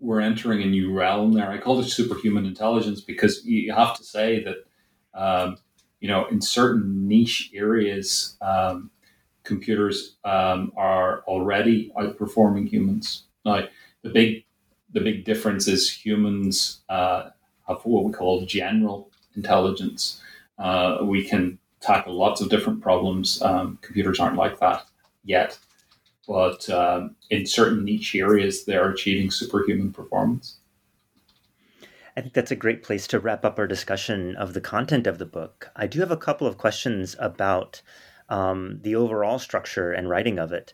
[0.00, 1.48] we're entering a new realm there.
[1.48, 4.56] I call it superhuman intelligence because you have to say that,
[5.14, 5.58] um,
[6.00, 8.90] you know, in certain niche areas, um,
[9.44, 13.24] computers um, are already outperforming humans.
[13.44, 13.66] Now,
[14.02, 14.44] the big
[14.92, 17.30] the big difference is humans uh,
[17.66, 20.20] have what we call general intelligence.
[20.58, 23.40] Uh, we can tackle lots of different problems.
[23.42, 24.84] Um, computers aren't like that
[25.24, 25.58] yet,
[26.28, 30.58] but um, in certain niche areas, they're achieving superhuman performance.
[32.16, 35.18] I think that's a great place to wrap up our discussion of the content of
[35.18, 35.70] the book.
[35.74, 37.80] I do have a couple of questions about
[38.32, 40.72] um, the overall structure and writing of it.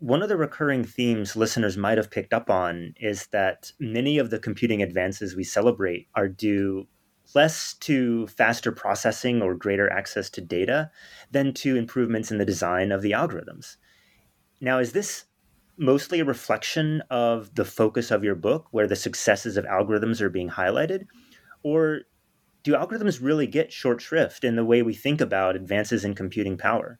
[0.00, 4.28] One of the recurring themes listeners might have picked up on is that many of
[4.28, 6.86] the computing advances we celebrate are due
[7.34, 10.90] less to faster processing or greater access to data
[11.30, 13.76] than to improvements in the design of the algorithms.
[14.60, 15.24] Now, is this
[15.78, 20.28] mostly a reflection of the focus of your book, where the successes of algorithms are
[20.28, 21.06] being highlighted?
[21.62, 22.02] Or
[22.64, 26.56] do algorithms really get short shrift in the way we think about advances in computing
[26.56, 26.98] power?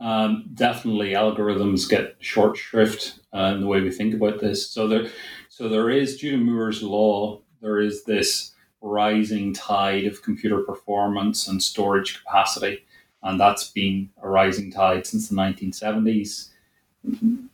[0.00, 4.70] Um, definitely, algorithms get short shrift uh, in the way we think about this.
[4.70, 5.10] So there,
[5.48, 11.48] so there is due to Moore's law, there is this rising tide of computer performance
[11.48, 12.84] and storage capacity,
[13.22, 16.50] and that's been a rising tide since the 1970s.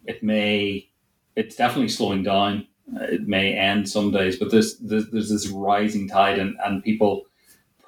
[0.07, 0.89] It may,
[1.37, 2.67] it's definitely slowing down.
[2.95, 7.27] It may end some days, but there's there's, there's this rising tide, and, and people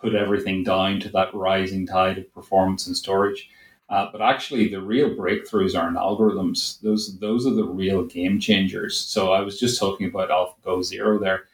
[0.01, 3.51] put everything down to that rising tide of performance and storage.
[3.89, 6.81] Uh, but actually, the real breakthroughs are in algorithms.
[6.81, 8.97] Those those are the real game changers.
[8.97, 11.45] So I was just talking about AlphaGo Zero there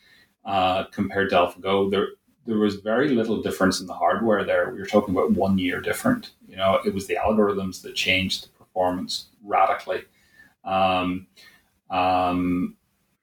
[0.44, 2.08] uh, compared to AlphaGo, there
[2.46, 4.70] there was very little difference in the hardware there.
[4.70, 6.30] We were talking about one year different.
[6.48, 10.04] You know, it was the algorithms that changed the performance radically.
[10.64, 11.26] Um,
[11.90, 12.76] um,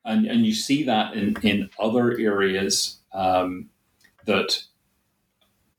[0.08, 3.70] and, and you see that in, in other areas um,
[4.26, 4.64] that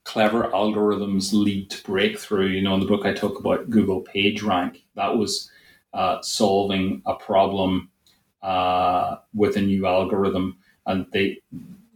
[0.05, 2.47] clever algorithms lead to breakthrough.
[2.47, 4.83] You know, in the book I talk about Google PageRank.
[4.95, 5.51] That was
[5.93, 7.91] uh, solving a problem
[8.43, 11.41] uh, with a new algorithm and they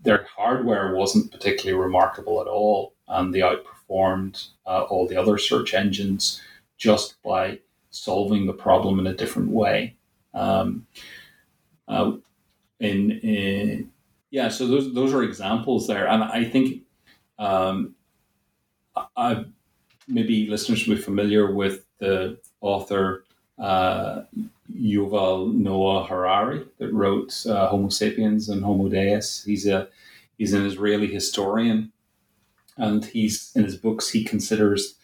[0.05, 5.75] their hardware wasn't particularly remarkable at all, and they outperformed uh, all the other search
[5.75, 6.41] engines
[6.77, 7.59] just by
[7.91, 9.97] solving the problem in a different way.
[10.35, 10.87] Um,
[11.93, 12.17] uh,
[12.81, 13.91] in,
[14.31, 16.83] yeah, so those those are examples there, and I think
[17.39, 17.95] um,
[19.17, 19.45] I,
[20.09, 23.25] maybe listeners will be familiar with the author
[23.59, 24.23] uh,
[24.75, 29.45] Yuval Noah Harari that wrote uh, Homo Sapiens and Homo Deus.
[29.45, 29.89] He's a
[30.39, 31.93] he's an Israeli historian,
[32.77, 34.97] and he's in his books he considers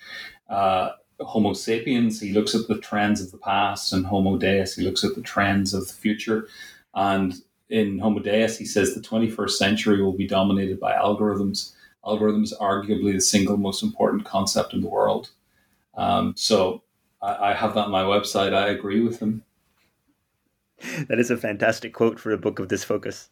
[0.48, 0.90] uh,
[1.20, 2.20] Homo Sapiens.
[2.20, 5.22] He looks at the trends of the past, and Homo Deus he looks at the
[5.22, 6.48] trends of the future.
[6.94, 7.34] And
[7.68, 11.72] in Homo Deus, he says the 21st century will be dominated by algorithms.
[12.04, 15.30] Algorithms, arguably the single most important concept in the world.
[15.94, 16.82] Um, so
[17.20, 18.54] I, I have that on my website.
[18.54, 19.44] I agree with him.
[21.08, 23.30] That is a fantastic quote for a book of this focus.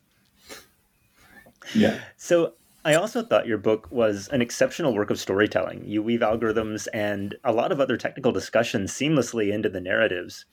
[1.75, 2.01] Yeah.
[2.17, 2.55] So
[2.85, 5.85] I also thought your book was an exceptional work of storytelling.
[5.85, 10.45] You weave algorithms and a lot of other technical discussions seamlessly into the narratives,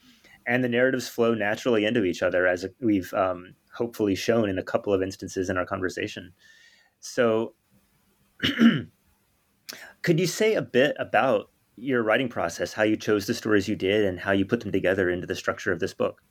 [0.48, 4.64] and the narratives flow naturally into each other, as we've um, hopefully shown in a
[4.64, 6.34] couple of instances in our conversation.
[7.00, 7.54] So,
[10.02, 13.76] could you say a bit about your writing process, how you chose the stories you
[13.76, 16.22] did, and how you put them together into the structure of this book?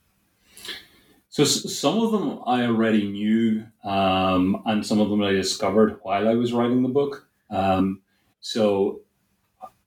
[1.32, 6.28] So some of them I already knew, um, and some of them I discovered while
[6.28, 7.26] I was writing the book.
[7.50, 8.02] Um,
[8.40, 9.00] so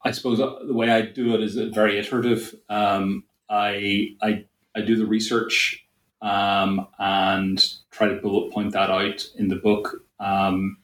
[0.04, 2.56] I suppose uh, the way I do it is very iterative.
[2.68, 4.46] Um, I, I
[4.76, 5.86] I do the research
[6.22, 10.04] um, and try to bullet point that out in the book.
[10.20, 10.78] Um,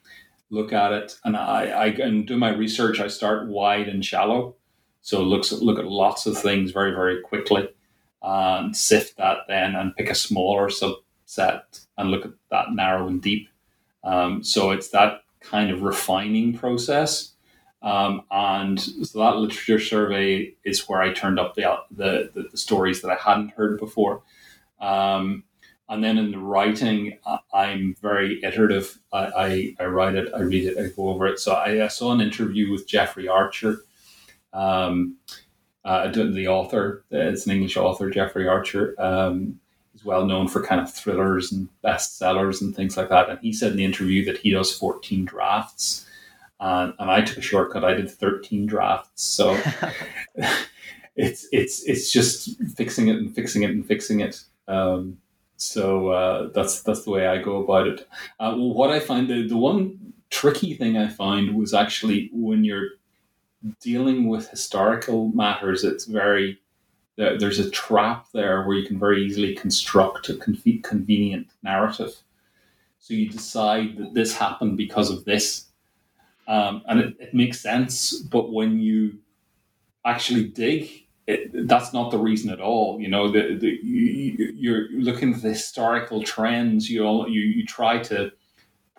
[0.49, 2.99] look at it, and I, I and do my research.
[2.99, 4.55] I start wide and shallow,
[5.01, 7.69] so looks look at lots of things very very quickly
[8.21, 13.21] and sift that then and pick a smaller subset and look at that narrow and
[13.21, 13.49] deep.
[14.03, 17.33] Um, so it's that kind of refining process.
[17.81, 23.01] Um, and so that literature survey is where I turned up the, the, the stories
[23.01, 24.21] that I hadn't heard before.
[24.79, 25.43] Um,
[25.89, 27.17] and then in the writing,
[27.53, 28.97] I'm very iterative.
[29.11, 31.39] I, I, I, write it, I read it, I go over it.
[31.39, 33.79] So I, I saw an interview with Jeffrey Archer.
[34.53, 35.17] Um,
[35.83, 38.95] uh, the author, it's an English author, Jeffrey Archer.
[38.99, 39.59] Um,
[39.91, 43.29] he's well known for kind of thrillers and bestsellers and things like that.
[43.29, 46.05] And he said in the interview that he does 14 drafts.
[46.61, 47.83] And, and I took a shortcut.
[47.83, 49.23] I did 13 drafts.
[49.23, 49.59] So
[51.15, 54.43] it's it's it's just fixing it and fixing it and fixing it.
[54.67, 55.17] Um,
[55.57, 58.07] so uh, that's that's the way I go about it.
[58.39, 62.63] Uh, well, what I find the, the one tricky thing I find was actually when
[62.63, 62.89] you're
[63.79, 66.59] dealing with historical matters, it's very
[67.17, 72.15] there's a trap there where you can very easily construct a convenient narrative.
[72.99, 75.67] So you decide that this happened because of this,
[76.51, 78.13] um, and it, it, makes sense.
[78.13, 79.19] But when you
[80.05, 82.99] actually dig, it, that's not the reason at all.
[82.99, 86.89] You know, the, the, you, you're looking at the historical trends.
[86.89, 88.31] You all, you you try to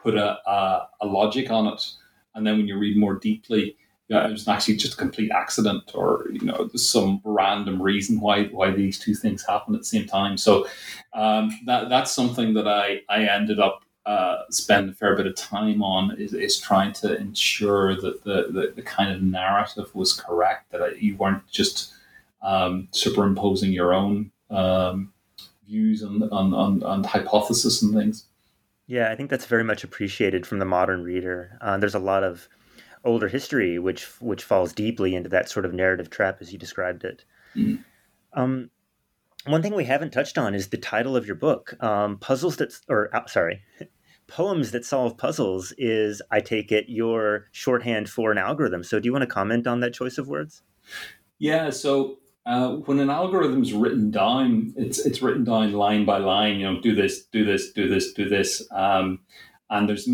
[0.03, 1.87] put a, a, a logic on it,
[2.35, 3.77] and then when you read more deeply,
[4.09, 8.45] yeah, it was actually just a complete accident or you know some random reason why
[8.45, 10.67] why these two things happened at the same time so
[11.15, 15.37] um, that that's something that i i ended up uh, spend a fair bit of
[15.37, 20.13] time on is, is trying to ensure that the, the, the kind of narrative was
[20.13, 21.93] correct that you weren't just
[22.43, 25.13] um, superimposing your own um,
[25.67, 28.27] views on, on, on, on hypothesis and things
[28.89, 32.25] yeah i think that's very much appreciated from the modern reader uh, there's a lot
[32.25, 32.49] of
[33.05, 37.05] older history, which which falls deeply into that sort of narrative trap as you described
[37.05, 37.25] it.
[37.57, 37.85] Mm.
[38.35, 38.71] Um,
[39.47, 42.73] one thing we haven't touched on is the title of your book, um, "Puzzles That,"
[42.89, 43.63] or uh, sorry,
[44.27, 48.83] "Poems That Solve Puzzles." Is I take it your shorthand for an algorithm.
[48.85, 50.63] So, do you want to comment on that choice of words?
[51.39, 51.71] Yeah.
[51.71, 56.61] So uh, when an algorithm is written down, it's it's written down line by line.
[56.61, 58.63] You know, do this, do this, do this, do this.
[58.73, 59.21] Um,
[59.71, 60.09] and there's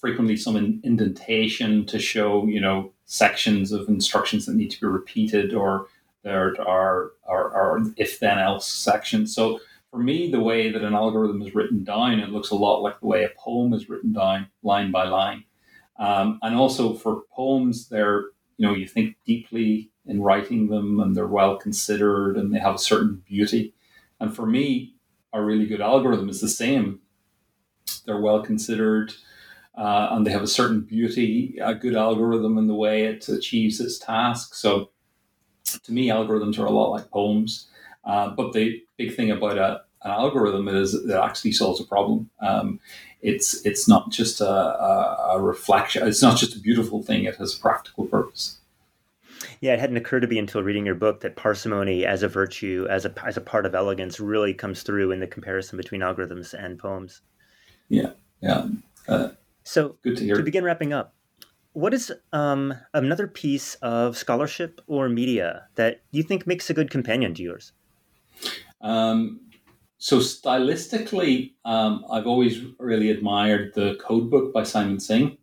[0.00, 5.54] frequently some indentation to show you know sections of instructions that need to be repeated
[5.54, 5.86] or
[6.22, 9.34] there are, are, are if then else sections.
[9.34, 12.82] So for me the way that an algorithm is written down it looks a lot
[12.82, 15.44] like the way a poem is written down line by line.
[15.98, 18.26] Um, and also for poems they're
[18.56, 22.74] you know you think deeply in writing them and they're well considered and they have
[22.74, 23.74] a certain beauty.
[24.20, 24.94] And for me
[25.32, 27.00] a really good algorithm is the same.
[28.06, 29.12] They're well considered,
[29.76, 33.80] uh, and they have a certain beauty, a good algorithm in the way it achieves
[33.80, 34.54] its task.
[34.54, 34.90] So,
[35.72, 37.68] to me, algorithms are a lot like poems.
[38.04, 41.84] Uh, but the big thing about a, an algorithm is that it actually solves a
[41.84, 42.30] problem.
[42.40, 42.80] Um,
[43.20, 46.06] it's it's not just a, a, a, reflection.
[46.06, 47.24] It's not just a beautiful thing.
[47.24, 48.58] It has a practical purpose.
[49.60, 52.86] Yeah, it hadn't occurred to me until reading your book that parsimony as a virtue,
[52.88, 56.54] as a as a part of elegance, really comes through in the comparison between algorithms
[56.54, 57.20] and poems.
[57.88, 58.68] Yeah, yeah.
[59.08, 59.30] Uh,
[59.64, 60.36] so good to hear.
[60.36, 61.14] To begin wrapping up,
[61.78, 66.90] what is um, another piece of scholarship or media that you think makes a good
[66.90, 67.70] companion to yours?
[68.80, 69.40] Um,
[69.98, 75.38] so stylistically, um, I've always really admired the Code Book by Simon Singh.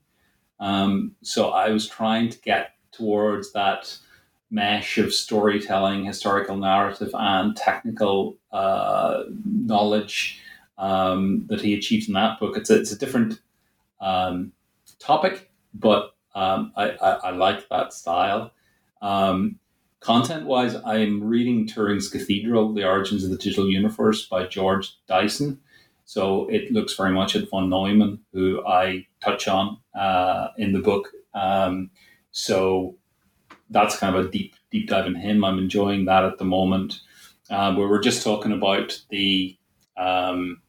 [0.59, 3.97] Um, so I was trying to get towards that
[4.51, 10.41] mesh of storytelling, historical narrative, and technical uh, knowledge
[10.77, 12.57] um, that he achieves in that book.
[12.57, 13.39] It's a, it's a different
[14.01, 14.51] um,
[14.99, 18.51] topic, but um, I, I, I, like that style.
[19.01, 19.59] Um,
[20.01, 25.59] content wise, I'm reading Turing's Cathedral, The Origins of the Digital Universe by George Dyson.
[26.03, 30.79] So it looks very much at von Neumann, who I touch on uh, in the
[30.79, 31.09] book.
[31.33, 31.89] Um,
[32.31, 32.97] so
[33.69, 35.43] that's kind of a deep deep dive in him.
[35.43, 37.01] I'm enjoying that at the moment.
[37.49, 39.57] Uh, where we're just talking about the
[39.97, 40.61] um,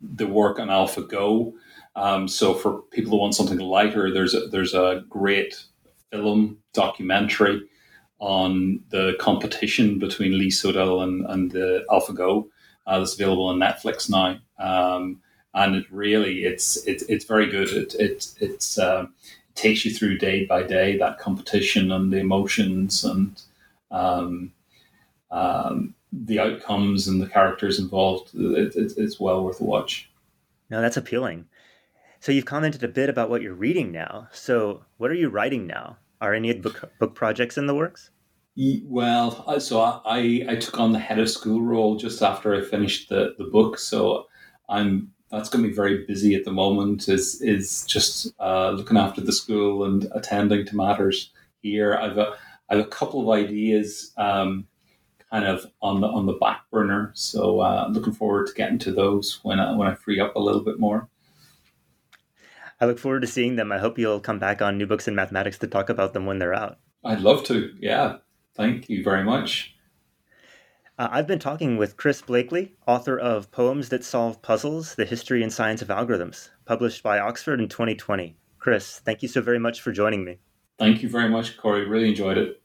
[0.00, 1.52] the work on AlphaGo.
[1.98, 5.64] Um, so for people who want something lighter, there's a, there's a great
[6.12, 7.62] film documentary
[8.20, 12.48] on the competition between Lee Sedol and, and the AlphaGo.
[12.88, 14.38] uh, that's available on Netflix now.
[14.58, 15.20] Um,
[15.54, 17.68] and it really, it's it's it's very good.
[17.70, 19.06] It it it's uh,
[19.48, 23.40] it takes you through day by day that competition and the emotions and
[23.90, 24.52] um,
[25.30, 28.30] um, the outcomes and the characters involved.
[28.34, 30.08] It, it, it's well worth a watch.
[30.70, 31.46] No, that's appealing.
[32.20, 34.28] So you've commented a bit about what you're reading now.
[34.32, 35.98] So what are you writing now?
[36.20, 38.10] Are any book book projects in the works?
[38.84, 43.08] Well, so I, I took on the head of school role just after I finished
[43.08, 43.78] the, the book.
[43.78, 44.26] So
[44.68, 47.08] I'm that's going to be very busy at the moment.
[47.08, 51.30] Is is just uh, looking after the school and attending to matters
[51.62, 51.94] here.
[51.94, 52.34] I've a,
[52.68, 54.66] I have a couple of ideas, um,
[55.30, 57.12] kind of on the on the back burner.
[57.14, 60.40] So uh, looking forward to getting to those when I, when I free up a
[60.40, 61.08] little bit more.
[62.80, 63.72] I look forward to seeing them.
[63.72, 66.38] I hope you'll come back on New Books in Mathematics to talk about them when
[66.38, 66.78] they're out.
[67.04, 67.74] I'd love to.
[67.80, 68.18] Yeah.
[68.54, 69.74] Thank you very much.
[70.98, 75.42] Uh, I've been talking with Chris Bleakley, author of Poems That Solve Puzzles The History
[75.42, 78.36] and Science of Algorithms, published by Oxford in 2020.
[78.58, 80.38] Chris, thank you so very much for joining me.
[80.76, 81.86] Thank you very much, Cory.
[81.86, 82.57] Really enjoyed it.